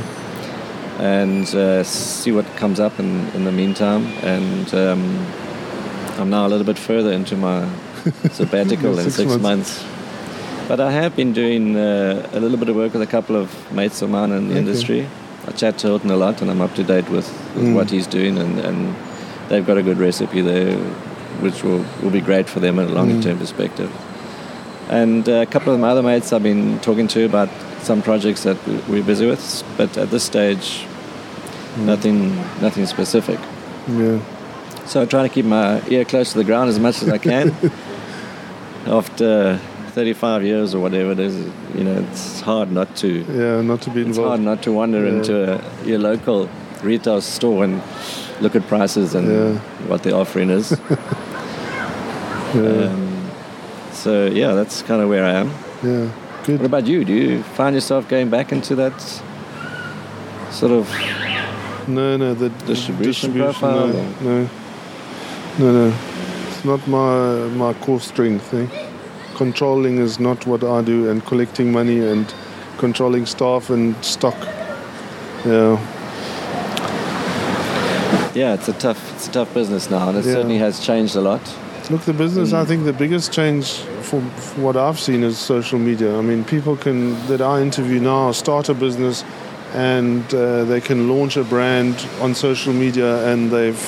[0.99, 4.05] and uh, see what comes up in, in the meantime.
[4.23, 5.25] And um,
[6.19, 7.65] I'm now a little bit further into my
[8.31, 9.41] sabbatical in Six six months.
[9.41, 9.94] months.
[10.67, 13.71] But I have been doing uh, a little bit of work with a couple of
[13.71, 15.07] mates of mine in the industry.
[15.47, 17.75] I chat to Hilton a lot, and I'm up to date with, with Mm.
[17.75, 18.95] what he's doing, and, and
[19.47, 20.75] they've got a good recipe there,
[21.41, 23.23] which will, will be great for them in a longer Mm.
[23.23, 23.91] term perspective.
[24.89, 27.49] And uh, a couple of my other mates I've been talking to about
[27.83, 30.83] some projects that we- we're busy with, but at this stage,
[31.77, 31.85] Mm.
[31.85, 33.37] nothing, nothing specific.
[33.87, 34.17] yeah,
[34.87, 37.19] So I try to keep my ear close to the ground as much as I
[37.19, 37.53] can.
[38.87, 39.59] After
[39.95, 41.35] 35 years or whatever it is,
[41.73, 43.07] you know, it's hard not to.
[43.31, 43.61] yeah.
[43.61, 44.09] Not to be involved.
[44.09, 45.13] It's hard not to wander Yeah.
[45.13, 46.49] into a, your local
[46.83, 47.81] retail store and
[48.41, 49.59] look at prices and Yeah.
[49.87, 50.71] what the offering is.
[52.53, 53.31] Yeah, um,
[53.93, 55.49] so yeah, that's kind of where I am.
[55.83, 56.09] yeah.
[56.45, 56.59] Good.
[56.59, 57.03] What about you?
[57.05, 58.93] Do you find yourself going back into that
[60.51, 60.87] sort of
[61.87, 63.87] No, no, the Distribution no, profile?
[64.21, 64.49] No,
[65.59, 65.93] no, no.
[66.49, 68.53] It's not my my core strength.
[68.53, 68.67] Eh?
[69.35, 72.33] Controlling is not what I do, and collecting money and
[72.77, 74.35] controlling staff and stock.
[75.45, 75.77] Yeah,
[78.33, 78.53] yeah?
[78.53, 80.33] It's a tough, it's a tough business now, and it Yeah.
[80.33, 81.41] certainly has changed a lot.
[81.91, 82.51] look, the business.
[82.51, 82.67] I Mm.
[82.67, 86.17] think the biggest change for, for what I've seen is social media.
[86.17, 89.23] I mean, people can that I interview now start a business,
[89.75, 93.83] and uh, they can launch a brand on social media, and they've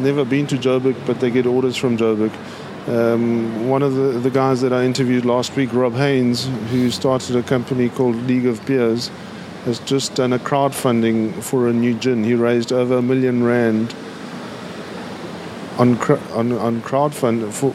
[0.00, 2.30] never been to Joburg, but they get orders from Joburg.
[2.88, 7.36] Um, one of the, the guys that I interviewed last week, Rob Haynes, who started
[7.36, 9.08] a company called League of Beers,
[9.64, 12.24] has just done a crowdfunding for a new gin.
[12.24, 13.94] He raised over a million rand
[15.78, 15.96] on
[16.32, 17.72] on on crowdfund for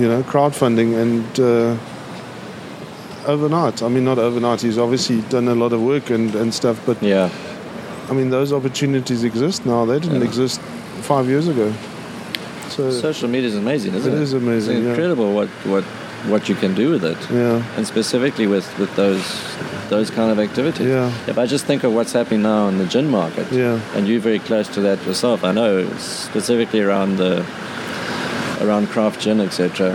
[0.00, 1.76] you know crowdfunding and uh,
[3.30, 3.82] overnight.
[3.82, 4.62] I mean, not overnight.
[4.62, 7.28] He's obviously done a lot of work and, and stuff, but Yeah,
[8.08, 9.84] I mean, those opportunities exist now.
[9.84, 10.28] They didn't Yeah.
[10.28, 10.60] exist
[11.02, 11.72] five years ago.
[12.76, 14.22] So social media is amazing, isn't It it?
[14.22, 14.90] is amazing, It's yeah.
[14.90, 15.84] incredible what, what
[16.32, 19.24] what you can do with it, yeah, and specifically with, with those
[19.90, 20.86] those kind of activities.
[20.88, 24.08] yeah, If I just think of what's happening now in the gin market, yeah, and
[24.08, 27.44] you're very close to that yourself, I know specifically around the
[28.60, 29.94] around craft gin, etc.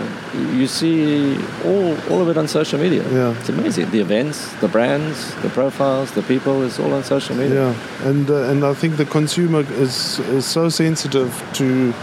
[0.59, 3.03] You see all all of it on social media.
[3.11, 3.36] yeah.
[3.39, 3.89] It's amazing.
[3.91, 7.55] The events, the brands, the profiles, the people, it's all on social media.
[7.61, 11.93] Yeah, and uh, and I think the consumer is is so sensitive to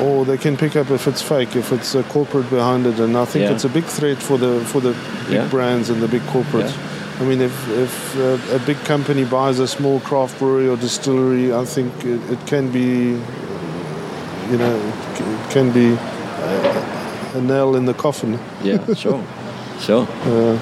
[0.00, 3.16] or they can pick up if it's fake, if it's a corporate behind it, and
[3.16, 3.52] I think Yeah.
[3.54, 4.94] it's a big threat for the for the
[5.28, 5.48] big Yeah.
[5.50, 6.72] brands and the big corporates.
[7.20, 11.52] I mean, if if uh, a big company buys a small craft brewery or distillery,
[11.52, 13.18] I think it, it can be,
[14.50, 18.38] you know, it c- it can be uh, a nail in the coffin.
[18.64, 19.20] Yeah, sure,
[19.80, 20.06] sure.
[20.26, 20.56] Uh,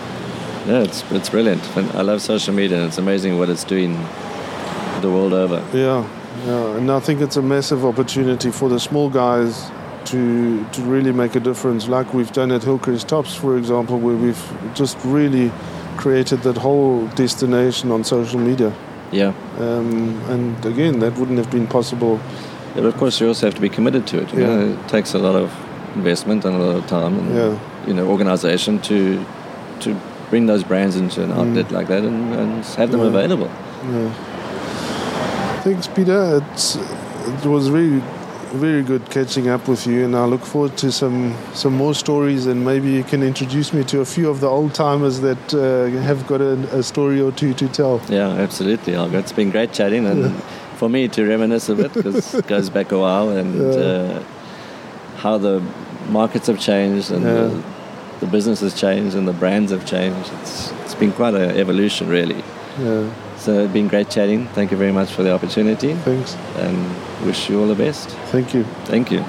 [0.68, 1.62] Yeah, it's it's brilliant.
[1.76, 3.96] And I love social media, it's amazing what it's doing
[5.00, 5.62] the world over.
[5.72, 6.04] Yeah,
[6.47, 9.70] yeah, and I think it's a massive opportunity for the small guys
[10.07, 14.16] to to really make a difference, like we've done at Hillcrest Tops, for example, where
[14.16, 14.43] we've
[14.74, 15.51] just really
[15.97, 18.72] created that whole destination on social media.
[19.12, 19.32] Yeah.
[19.59, 22.18] Um, and again, that wouldn't have been possible.
[22.74, 24.32] Yeah, but of course, you also have to be committed to it.
[24.32, 24.47] You Yeah.
[24.47, 25.51] know, it takes a lot of
[25.97, 27.55] investment and a lot of time, and Yeah.
[27.86, 29.18] you know, organisation to
[29.80, 29.97] to
[30.30, 33.12] bring those brands into an outlet like that and, and have them Mm.
[33.12, 33.18] Yeah.
[33.18, 33.49] available.
[33.93, 34.11] Yeah.
[35.62, 36.42] Thanks, Peter.
[36.52, 38.02] It's, it was really
[38.54, 42.46] very good catching up with you, and I look forward to some some more stories.
[42.46, 45.88] And maybe you can introduce me to a few of the old timers that uh,
[46.02, 48.00] have got a, a story or two to tell.
[48.08, 49.18] Yeah, absolutely, Olga.
[49.18, 50.34] It's been great chatting, and
[50.78, 53.80] for me to reminisce a bit because it goes back a while, and Yeah.
[53.80, 54.22] uh,
[55.18, 55.61] how the
[56.08, 57.32] markets have changed and Yeah.
[57.34, 57.62] the,
[58.20, 60.30] the business has changed and the brands have changed.
[60.40, 62.42] It's it's been quite an evolution, really.
[62.78, 63.04] Yeah,
[63.41, 64.49] So it's been great chatting.
[64.49, 66.34] Thank you very much for the opportunity, thanks.
[66.57, 66.76] and
[67.24, 68.11] wish you all the best.
[68.30, 68.64] Thank you.
[68.84, 69.24] Thank you.